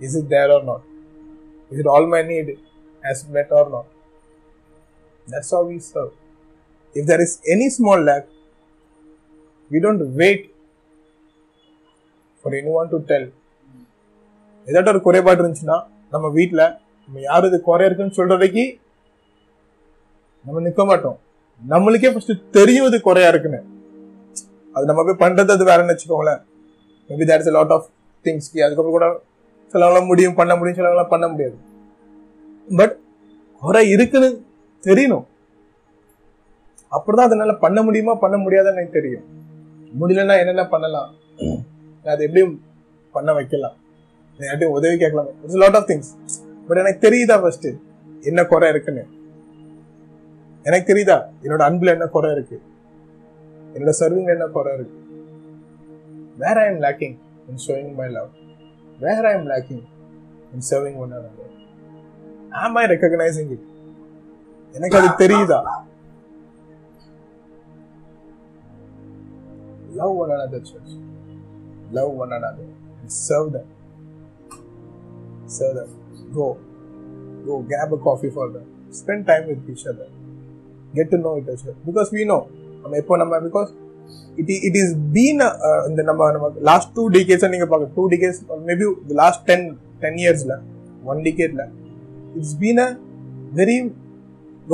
is 0.00 0.16
it 0.20 0.30
there 0.36 0.52
or 0.56 0.64
not 0.70 0.86
is 1.72 1.80
it 1.82 1.92
all 1.94 2.08
my 2.14 2.22
need 2.32 2.50
has 3.02 3.24
met 3.28 3.50
or 3.50 3.66
not. 3.70 3.86
That's 5.26 5.50
how 5.50 5.62
we 5.64 5.78
serve. 5.86 6.12
If 6.96 7.04
there 7.06 7.22
any 7.54 7.68
small 7.76 8.02
lack 8.04 8.26
lack, 8.28 8.32
we 9.70 9.80
wait 10.20 10.44
for 12.44 12.54
for 12.54 12.58
anyone 12.60 12.88
to 12.94 12.98
tell. 13.10 13.26
ஏதாட்டும் 14.66 14.92
ஒரு 14.92 15.00
குறைபாடு 15.00 15.40
இருந்துச்சுன்னா 15.42 15.76
நம்ம 16.12 16.26
வீட்டில் 16.30 16.64
நம்ம 17.08 17.20
யார் 17.20 17.46
இது 17.48 17.58
குறை 17.60 17.84
இருக்குன்னு 17.88 18.16
சொல்கிறதைக்கு 18.16 18.64
நம்ம 20.44 20.60
நிற்க 20.60 20.84
மாட்டோம் 20.84 21.18
நம்மளுக்கே 21.68 22.12
ஃபர்ஸ்ட் 22.12 22.30
தெரியும் 22.50 22.86
இது 22.86 23.00
குறையா 23.00 23.28
இருக்குன்னு. 23.28 23.62
அது 24.72 24.84
நம்ம 24.84 25.04
போய் 25.04 25.30
பண்றது 25.30 25.50
அது 25.50 25.64
வேறன்னு 25.64 25.96
வச்சுக்கோங்களேன். 25.96 26.42
மேபி 27.08 27.24
தேட்ஸ் 27.24 27.50
லாட் 27.50 27.70
ஆஃப் 27.70 27.86
திங்ஸ்க்கு 28.24 28.64
அதுக்கப்புறம் 28.64 28.90
கூட 28.90 29.22
சிலவங்களாம் 29.72 30.06
முடியும் 30.06 30.34
பண்ண 30.34 30.56
முடியும் 30.56 30.84
சிலவங்களாம் 30.84 31.08
பண்ண 31.08 31.28
முடியாது. 31.28 31.56
பட் 32.76 32.96
குறை 33.60 33.88
இருக்குன்னு 33.88 34.44
தெரியணும். 34.82 35.26
அப்படிதான் 36.90 37.26
அதனால 37.28 37.52
பண்ண 37.52 37.82
முடியுமா 37.82 38.14
பண்ண 38.14 38.36
முடியாதான்னு 38.36 38.72
எனக்கு 38.72 39.00
தெரியும். 39.00 39.24
முடியலன்னா 40.00 40.38
என்னென்ன 40.38 40.66
பண்ணலாம்? 40.66 41.14
அது 41.36 42.10
அதை 42.10 42.26
எப்படியும் 42.26 42.62
பண்ண 43.12 43.32
வைக்கலாம். 43.32 43.76
யார்ட்டையும் 44.38 44.76
உதவி 44.78 44.96
கேட்கலாம். 44.96 45.26
It's 45.42 45.56
lot 45.56 45.76
of 45.76 45.88
things 45.88 46.40
but 46.68 46.78
எனக்கு 46.78 47.10
தெரியுதா 47.10 47.40
ஃபர்ஸ்ட் 47.40 47.66
என்ன 48.20 48.44
குறை 48.44 48.68
இருக்குன்னு? 48.68 49.06
எனக்கு 50.66 50.90
தெரியுதா? 50.90 51.16
என்னோட 51.42 51.62
அன்புல 51.68 51.92
என்ன 51.96 52.06
குறை 52.06 52.30
இருக்கு? 52.32 52.56
என்னோட 53.74 53.92
சர்விங்ல 54.00 54.34
என்ன 54.36 54.46
குறை 54.48 54.72
இருக்கு? 54.74 54.98
Where 56.36 56.58
I 56.58 56.66
am 56.66 56.80
lacking 56.84 57.16
in 57.50 57.60
showing 57.64 57.92
my 57.98 58.08
love 58.10 58.30
where 58.98 59.26
I 59.26 59.34
am 59.34 59.46
lacking 59.52 59.84
in 60.54 60.64
serving 60.70 60.98
one 61.04 61.14
another 61.18 61.52
am 62.60 62.76
I 62.76 62.86
recognising 62.86 63.52
it 63.56 63.66
எனக்கு 64.74 64.96
அது 64.98 65.08
தெரியுதா? 65.22 65.60
Love 69.96 70.16
one 70.22 70.32
another 70.36 70.66
church 70.66 70.94
love 71.92 72.12
one 72.22 72.34
another 72.38 72.72
serve 73.20 73.50
them 73.54 73.70
serve 75.56 75.78
them 75.80 75.94
go 76.34 76.46
go 77.46 77.56
grab 77.72 77.94
a 77.94 78.02
coffee 78.06 78.30
for 78.34 78.52
them 78.56 78.68
spend 79.00 79.26
time 79.30 79.46
with 79.50 79.70
each 79.74 79.86
other 79.92 80.12
get 80.98 81.10
to 81.14 81.20
know 81.26 81.32
it 81.40 81.50
as 81.54 81.64
well 81.66 81.80
because 81.88 82.10
we 82.18 82.24
know 82.32 82.38
நம்ம 82.82 82.96
எப்போ 83.02 83.16
நம்ம 83.22 83.40
because 83.48 83.70
it 84.40 84.50
it 84.68 84.78
is 84.82 84.94
been 85.16 85.42
இந்த 85.90 86.00
நம்ம 86.10 86.30
நம்ம 86.36 86.48
last 86.70 86.90
two 86.98 87.04
decades 87.16 87.52
நீங்க 87.54 87.68
பார்க்க 87.72 87.94
two 87.98 88.04
decades 88.14 88.40
maybe 88.70 88.86
last 89.22 89.44
ten 89.50 89.66
ten 90.04 90.18
இயர்ஸ்ல 90.24 90.56
one 91.12 91.20
டிகேட்ல 91.28 91.64
இட்ஸ் 92.38 92.56
பீன் 92.62 92.82
அ 92.86 92.88
வெரி 93.60 93.76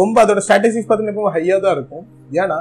ரொம்ப 0.00 0.16
அதோட 0.24 0.40
ஸ்ட்ராட்டஜிஸ் 0.44 0.86
பார்த்தீங்கன்னா 0.88 1.14
எப்போ 1.14 1.32
ஹையாக 1.38 1.60
தான் 1.64 1.74
இருக்கும். 1.76 2.04
ஏன்னா 2.42 2.58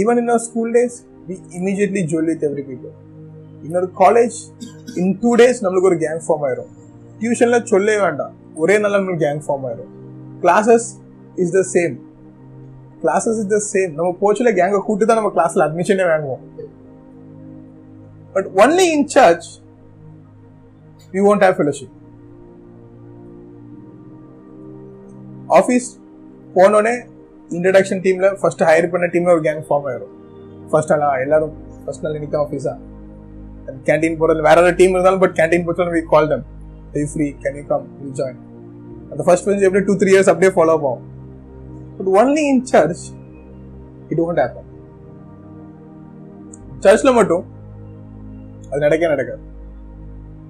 even 0.00 0.18
in 0.22 0.30
school 0.46 0.72
days 0.76 0.96
we 1.28 1.34
immediately 1.58 2.02
gel 2.12 2.28
with 2.30 2.44
every 2.48 2.64
people 2.70 2.94
இன்னொரு 3.66 3.88
காலேஜ் 4.00 4.38
இன் 5.02 5.12
டூ 5.22 5.30
டேஸ் 5.40 5.60
நம்மளுக்கு 5.64 5.88
ஒரு 5.90 5.98
கேங் 6.04 6.22
ஃபார்ம் 6.26 6.44
ஆயிரும். 6.48 6.70
டியூஷன்ல 7.20 7.58
சொல்லவே 7.72 7.98
வேண்டாம். 8.06 8.34
ஒரே 8.62 8.74
நாள் 8.82 8.96
நம்மளுக்கு 8.96 9.24
கேங் 9.26 9.42
ஃபார்ம் 9.46 9.64
ஆயிரும். 9.68 9.92
Classes 10.42 10.88
is 11.44 11.54
the 11.58 11.62
same 11.74 11.94
classes 13.06 13.40
is 13.42 13.52
the 13.56 13.60
same 13.72 13.92
நம்ம 13.98 14.14
போச்சுல 14.22 14.52
கேங்கை 14.60 14.80
கூட்டு 14.88 15.10
தான் 15.10 15.20
நம்ம 15.22 15.32
கிளாஸ்ல 15.36 15.66
அட்மிஷனே 15.68 16.06
வாங்குவோம். 16.12 16.42
But 18.34 18.48
only 18.62 18.88
in 18.96 19.06
church 19.18 19.46
we 21.12 21.20
won't 21.26 21.44
have 21.44 21.54
fellowship 21.58 21.92
office 25.58 25.86
போனோடனே 26.56 26.94
இன்ட்ரடக்ஷன் 27.56 28.00
டீம்ல 28.04 28.28
ஃபர்ஸ்ட் 28.40 28.62
ஹையர் 28.68 28.88
பண்ண 28.92 29.08
டீம்ல 29.14 29.34
ஒரு 29.36 29.42
கேங் 29.46 29.62
ஃபார்ம் 29.68 29.86
ஆயிரும். 29.90 30.12
ஃபர்ஸ்ட் 30.70 30.92
நாள் 31.02 31.22
எல்லாரும் 31.24 31.54
ஃபர்ஸ்ட் 31.84 32.04
நாள் 32.04 32.16
இன்னைக்கு 32.18 32.38
ஆஃபீஸா 32.44 32.74
கேன்டீன் 33.88 34.18
போறது 34.22 34.46
வேற 34.48 34.56
ஒரு 34.64 34.72
டீம் 34.80 34.94
இருந்தாலும் 34.96 35.22
but 35.24 35.36
canteen 35.40 35.66
போச்சாலும் 35.68 35.96
we 35.98 36.02
call 36.14 36.30
them 36.32 36.44
I 37.00 37.04
free 37.12 37.26
can 37.44 37.58
you 37.60 37.64
come 37.72 37.84
you 38.04 38.10
join 38.20 38.40
அந்த 39.10 39.22
ஃபர்ஸ்ட் 39.28 39.46
பெஞ்ச் 39.48 39.66
எப்படி 39.68 39.84
டூ 39.90 39.96
த்ரீ 40.00 40.10
இயர்ஸ் 40.14 40.30
அப்படியே 40.32 40.52
ஃபாலோ 40.56 40.74
ஆகும். 40.78 41.00
But 41.96 42.10
only 42.20 42.44
in 42.52 42.64
church 42.72 43.04
it 44.12 44.22
won't 44.26 44.40
happen 44.42 44.70
சர்ச்ல 46.84 47.12
மட்டும் 47.18 47.44
அது 48.70 48.80
நடக்க 48.84 49.08
நடக்காது. 49.14 49.42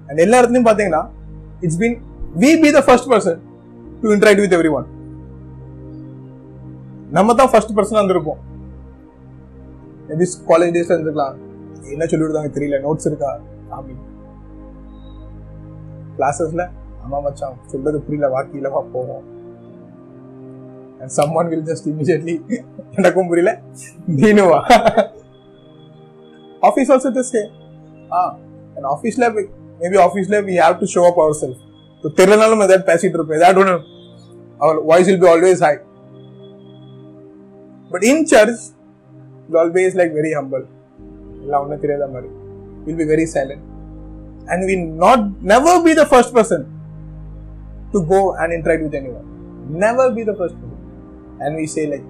அண்ட் 0.07 0.21
எல்லா 0.25 0.39
இடத்துலயும் 0.41 0.69
பாத்தீங்கன்னா 0.69 1.03
it's 1.65 1.79
been 1.83 1.97
we 2.43 2.51
be 2.63 2.69
the 2.77 2.81
first 2.87 3.09
person 3.13 3.39
to 4.01 4.13
interact 4.15 4.41
with 4.43 4.55
everyone 4.77 4.87
நம்ம 7.17 7.33
தான் 7.39 7.51
ஃபர்ஸ்ட் 7.51 7.73
பர்சனாக 7.77 8.01
இருந்திருப்போம். 8.01 8.41
மேபி 10.07 10.25
காலேஜ் 10.49 10.73
டேஸ்ல 10.75 10.95
இருந்துருக்கலாம். 10.95 11.37
என்ன 11.93 12.05
சொல்லி 12.09 12.23
விடுதாங்க 12.25 12.51
தெரியல 12.57 12.77
நோட்ஸ் 12.85 13.07
இருக்கா? 13.09 13.29
ஆமி 13.77 13.93
கிளாஸஸ்ல 16.17 16.63
அம்மா 17.03 17.17
மச்சான் 17.25 17.57
சொல்றது 17.71 17.97
புரியல 18.05 18.27
வாக்கியில 18.35 18.71
வா 18.75 18.81
போவோம். 18.93 19.25
And 21.07 21.15
someone 21.39 21.49
will 21.49 21.65
just 21.67 21.85
immediately 21.89 22.33
எனக்கும் 22.97 23.27
புரியல 23.29 23.51
நீனுவா 24.15 24.57
office 26.61 26.89
also 26.93 27.09
the 27.13 27.23
same 27.29 27.51
ah 28.11 28.21
and 28.75 28.87
ஆஃபீஸ்ல 28.89 29.27
மேபி 29.81 29.99
ஆஃபீஸ்ல 30.05 30.37
we 30.47 30.55
have 30.61 30.75
to 30.81 30.87
show 30.95 31.03
up 31.09 31.21
our 31.23 31.37
self 31.39 31.61
தெரியலனாலும் 32.17 32.63
ஏதாவது 32.65 32.85
பேசிட்டு 32.89 33.17
இருப்போம் 33.17 33.39
ஏதாவது 33.39 33.61
ஒன்று 33.63 33.75
our 34.59 34.79
voice 34.89 35.09
will 35.09 35.21
be 35.23 35.29
always 35.33 35.63
high 35.67 35.73
but 37.91 38.05
in 38.09 38.23
church 38.33 38.65
always 39.57 39.97
like 39.99 40.13
very 40.19 40.33
humble 40.37 40.65
எல்லாம் 41.41 41.63
ஒன்றும் 41.65 41.83
தெரியாத 41.85 42.07
மாதிரி 42.15 42.31
will 42.85 43.01
be 43.01 43.07
very 43.13 43.27
silent 43.35 43.65
and 44.47 44.65
we 44.69 44.77
not 45.05 45.25
never 45.53 45.83
be 45.87 45.93
the 45.93 46.05
first 46.11 46.35
person 46.37 46.65
to 47.93 48.01
go 48.11 48.21
and 48.39 48.55
interact 48.57 48.85
with 48.87 48.99
any 49.01 49.13
one 49.15 49.29
never 49.79 50.13
be 50.17 50.25
the 50.25 50.35
first 50.39 50.59
person 50.59 50.66
and 51.41 51.55
we 51.57 51.65
say 51.73 51.83
like 51.85 52.07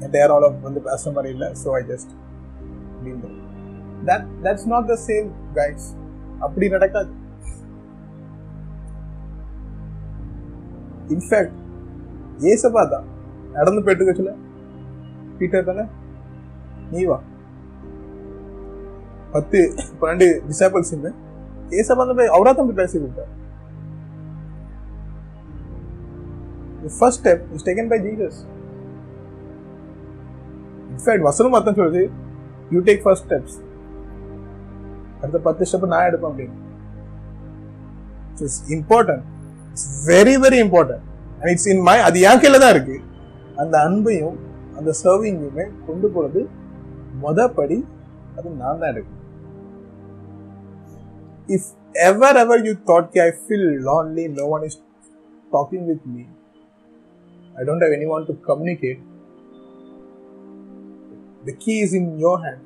entire 0.00 0.32
all 0.34 0.46
of 0.48 0.58
வந்து 0.62 0.80
பேசுற 0.86 1.12
மாதிரி 1.12 1.32
இல்லை 1.34 1.48
so 1.62 1.68
I 1.72 1.82
just 1.92 2.12
that 4.06 4.26
that's 4.44 4.66
not 4.66 4.88
the 4.88 4.96
same 5.06 5.28
guys 5.54 5.86
அப்படி 6.40 6.68
நடக்காது 6.68 7.12
in fact 11.10 11.56
ஏசப்பா 12.50 12.82
தான். 12.88 13.06
நடந்து 13.52 13.82
போயிட்டு 13.82 14.02
இருக்கச்சுல 14.02 14.32
பீட்டர் 15.38 15.68
தானே? 15.68 15.84
நீ 16.90 17.00
வா. 17.04 17.18
பத்து 19.34 19.58
பன்னெண்டு 20.00 20.26
டிசேபிள்ஸ் 20.48 20.92
ஏசப்பா 21.72 22.02
தான் 22.04 22.18
போய் 22.18 22.34
அவராக 22.36 22.54
தான் 22.54 22.68
போய் 22.68 22.80
பேசி 22.82 22.96
கொடுத்தார் 22.98 23.32
first 26.98 27.20
step 27.22 27.42
is 27.56 27.66
taken 27.68 27.90
by 27.92 27.98
Jesus 28.06 28.38
in fact 30.92 31.26
வசனம் 31.28 31.56
அர்த்தம் 31.58 31.78
சொல்லுது 31.80 32.02
யூ 32.74 32.80
டேக் 32.88 33.02
ஃபர்ஸ்ட் 33.06 33.26
ஸ்டெப்ஸ் 33.26 33.56
அடுத்த 35.20 35.38
பத்து 35.48 35.66
ஸ்டெப் 35.68 35.86
நான் 35.92 36.06
எடுப்பேன் 36.08 36.30
அப்படின்னு. 36.30 36.56
It's 38.44 38.60
important 38.76 39.24
it's 39.70 39.88
very 40.10 40.34
very 40.44 40.58
important 40.66 41.04
and 41.38 41.50
it's 41.54 41.68
in 41.72 41.82
my 41.88 41.96
அது 42.08 42.20
என் 42.30 42.40
கையில் 42.42 42.62
தான் 42.64 42.74
இருக்கு. 42.74 42.96
அந்த 43.62 43.74
அன்பையும் 43.88 44.36
அந்த 44.78 44.90
சர்விங்கையுமே 45.02 45.64
கொண்டு 45.86 46.06
போகிறது 46.14 46.40
மொத 47.22 47.48
படி 47.58 47.78
அது 48.36 48.48
நான் 48.62 48.80
தான் 48.80 48.90
எடுக்கணும். 48.92 49.22
If 51.56 51.68
ever 52.08 52.38
ever 52.42 52.64
you 52.68 52.72
thought 52.90 53.10
Ki 53.14 53.20
I 53.26 53.30
feel 53.42 53.68
lonely 53.88 54.24
no 54.40 54.46
one 54.56 54.64
is 54.68 54.78
talking 55.52 55.86
with 55.90 56.06
me 56.14 56.22
I 57.58 57.64
don't 57.64 57.80
have 57.80 57.92
anyone 57.92 58.26
to 58.26 58.34
communicate. 58.34 59.00
The 61.44 61.54
key 61.54 61.80
is 61.80 61.94
in 61.94 62.18
your 62.18 62.42
hand. 62.44 62.60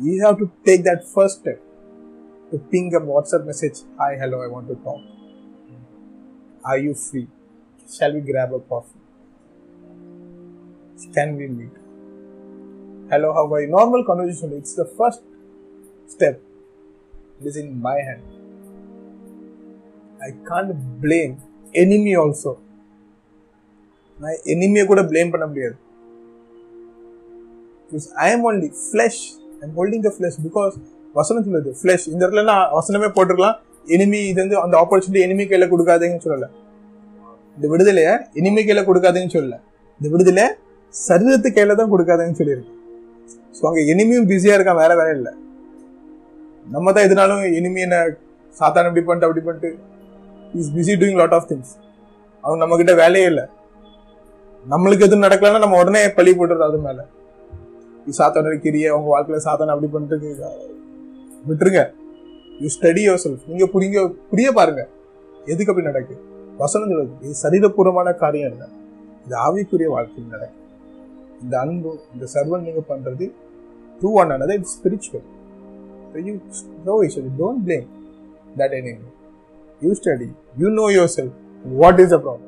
You 0.00 0.24
have 0.24 0.38
to 0.38 0.50
take 0.64 0.84
that 0.84 1.06
first 1.06 1.40
step 1.40 1.60
to 2.50 2.58
ping 2.58 2.94
a 2.94 3.00
WhatsApp 3.00 3.44
message 3.44 3.78
Hi, 3.98 4.16
hello, 4.16 4.42
I 4.42 4.46
want 4.46 4.68
to 4.68 4.76
talk. 4.76 5.02
Are 6.64 6.78
you 6.78 6.94
free? 6.94 7.26
Shall 7.92 8.14
we 8.14 8.20
grab 8.20 8.54
a 8.54 8.60
coffee? 8.60 9.00
Can 11.14 11.36
we 11.36 11.48
meet? 11.48 11.70
Hello, 13.10 13.32
how 13.32 13.52
are 13.52 13.60
you? 13.62 13.68
Normal 13.68 14.04
conversation. 14.04 14.52
It's 14.52 14.74
the 14.74 14.84
first 14.84 15.20
step. 16.06 16.40
It 17.40 17.46
is 17.46 17.56
in 17.56 17.80
my 17.80 17.96
hand. 17.96 18.22
I 20.22 20.30
can't 20.48 21.00
blame 21.00 21.40
enemy 21.74 22.16
also 22.16 22.60
நான் 24.22 24.38
எனிமையை 24.52 24.84
கூட 24.90 25.00
blame 25.10 25.32
பண்ண 25.34 25.44
முடியாது. 25.50 25.76
I 28.24 28.28
am 28.34 28.44
am 28.48 28.56
flesh 28.60 28.88
flesh. 28.92 29.18
I'm 29.62 29.70
holding 29.78 30.04
the 30.06 30.10
flesh 30.18 30.36
because 30.46 30.74
வசனம் 31.18 31.44
சொல்லுது 31.46 31.70
flush 31.80 32.06
இந்த 32.12 32.20
இடத்துல 32.24 32.42
நான் 32.52 32.64
வசனமே 32.78 33.08
போட்டிருக்கலாம். 33.16 33.56
எனிமி 33.94 34.18
இது 34.30 34.40
வந்து 34.44 34.56
அந்த 34.62 34.74
ஆப்பர்ச்சுனிட்டி 34.82 35.20
எனிமி 35.26 35.44
கையில் 35.50 35.70
கொடுக்காதீங்கன்னு 35.72 36.24
சொல்லலை. 36.26 36.48
இந்த 37.56 37.66
விடுதலையை 37.72 38.14
எனிமி 38.40 38.62
கையில் 38.66 38.86
கொடுக்காதீங்கன்னு 38.88 39.36
சொல்லலை. 39.36 39.58
இந்த 40.00 40.08
விடுதலை 40.14 40.46
சரீரத்து 40.94 41.48
கையில் 41.56 41.78
தான் 41.80 41.92
கொடுக்காதேன்னு 41.92 42.38
சொல்லியிருக்கு. 42.40 42.74
ஸோ 43.56 43.62
அங்கே 43.68 43.82
எனிமியும் 43.92 44.28
பிஸியாக 44.32 44.58
இருக்கான் 44.58 44.80
வேற 44.82 44.92
வேலை 45.00 45.12
இல்லை. 45.18 45.32
நம்ம 46.74 46.92
தான் 46.96 47.06
எதுனாலும் 47.08 47.42
எனிமி 47.58 47.80
என்ன 47.86 47.98
சாத்தான 48.58 48.88
அப்படி 48.90 49.04
பண்ணிட்டு 49.08 49.28
அப்படி 49.28 49.44
பண்ணிட்டு 49.46 49.70
is 50.60 50.70
busy 50.76 50.94
doing 51.02 51.18
lot 51.20 51.36
of 51.38 51.48
things 51.52 51.72
அவன் 52.44 52.62
நம்ம 52.64 52.76
கிட்ட 52.80 52.94
வேலையே 53.02 53.26
இல்லை. 53.32 53.46
நம்மளுக்கு 54.66 55.06
எதுவும் 55.06 55.22
நடக்கலன்னா 55.22 55.58
நம்ம 55.58 55.78
உடனே 55.78 56.12
பழி 56.12 56.32
போட்டுறது 56.32 56.66
அது 56.68 56.78
மேல. 56.78 57.06
சாத்தான 58.18 58.58
கிரிய 58.64 58.90
உங்க 58.90 59.08
வாழ்க்கையில 59.14 59.40
சாத்தான 59.46 59.72
அப்படி 59.74 59.88
பண்ணிட்டு 59.92 60.28
விட்டுருங்க. 61.48 61.82
யூ 62.60 62.68
ஸ்டடி 62.76 63.02
யோர் 63.08 63.22
செல்ஃப் 63.24 63.48
நீங்க 63.50 63.66
புரிங்க 63.74 64.14
புரிய 64.30 64.52
பாருங்க. 64.52 64.88
எதுக்கு 65.46 65.72
அப்படி 65.72 65.86
நடக்கு? 65.86 66.14
வசனம் 66.58 66.90
சொல்லுது. 66.90 67.14
இது 67.22 67.34
சரீரபூர்வமான 67.42 68.14
காரியம் 68.14 68.52
இல்லை 68.52 68.68
இது 69.26 69.36
ஆவிக்குரிய 69.46 69.88
வாழ்க்கையில் 69.96 70.32
நடக்கும் 70.34 70.64
இந்த 71.42 71.58
அன்பு 71.58 72.00
இந்த 72.14 72.26
சர்வன் 72.26 72.62
நீங்க 72.62 72.80
பண்றது 72.88 73.32
to 74.00 74.12
one 74.20 74.30
another 74.30 74.56
it's 74.58 74.78
spiritual 74.78 75.26
so 76.12 76.18
you 76.26 76.40
know 76.86 77.02
each 77.04 77.16
other 77.18 77.32
don't 77.40 77.60
blame 77.66 77.88
you 79.82 79.94
enemy. 80.10 80.28
You 80.56 80.68
know 80.68 80.86
you 80.96 81.04
self 81.16 81.36
what 81.64 81.98
is 81.98 82.12
a 82.12 82.16
problem 82.16 82.47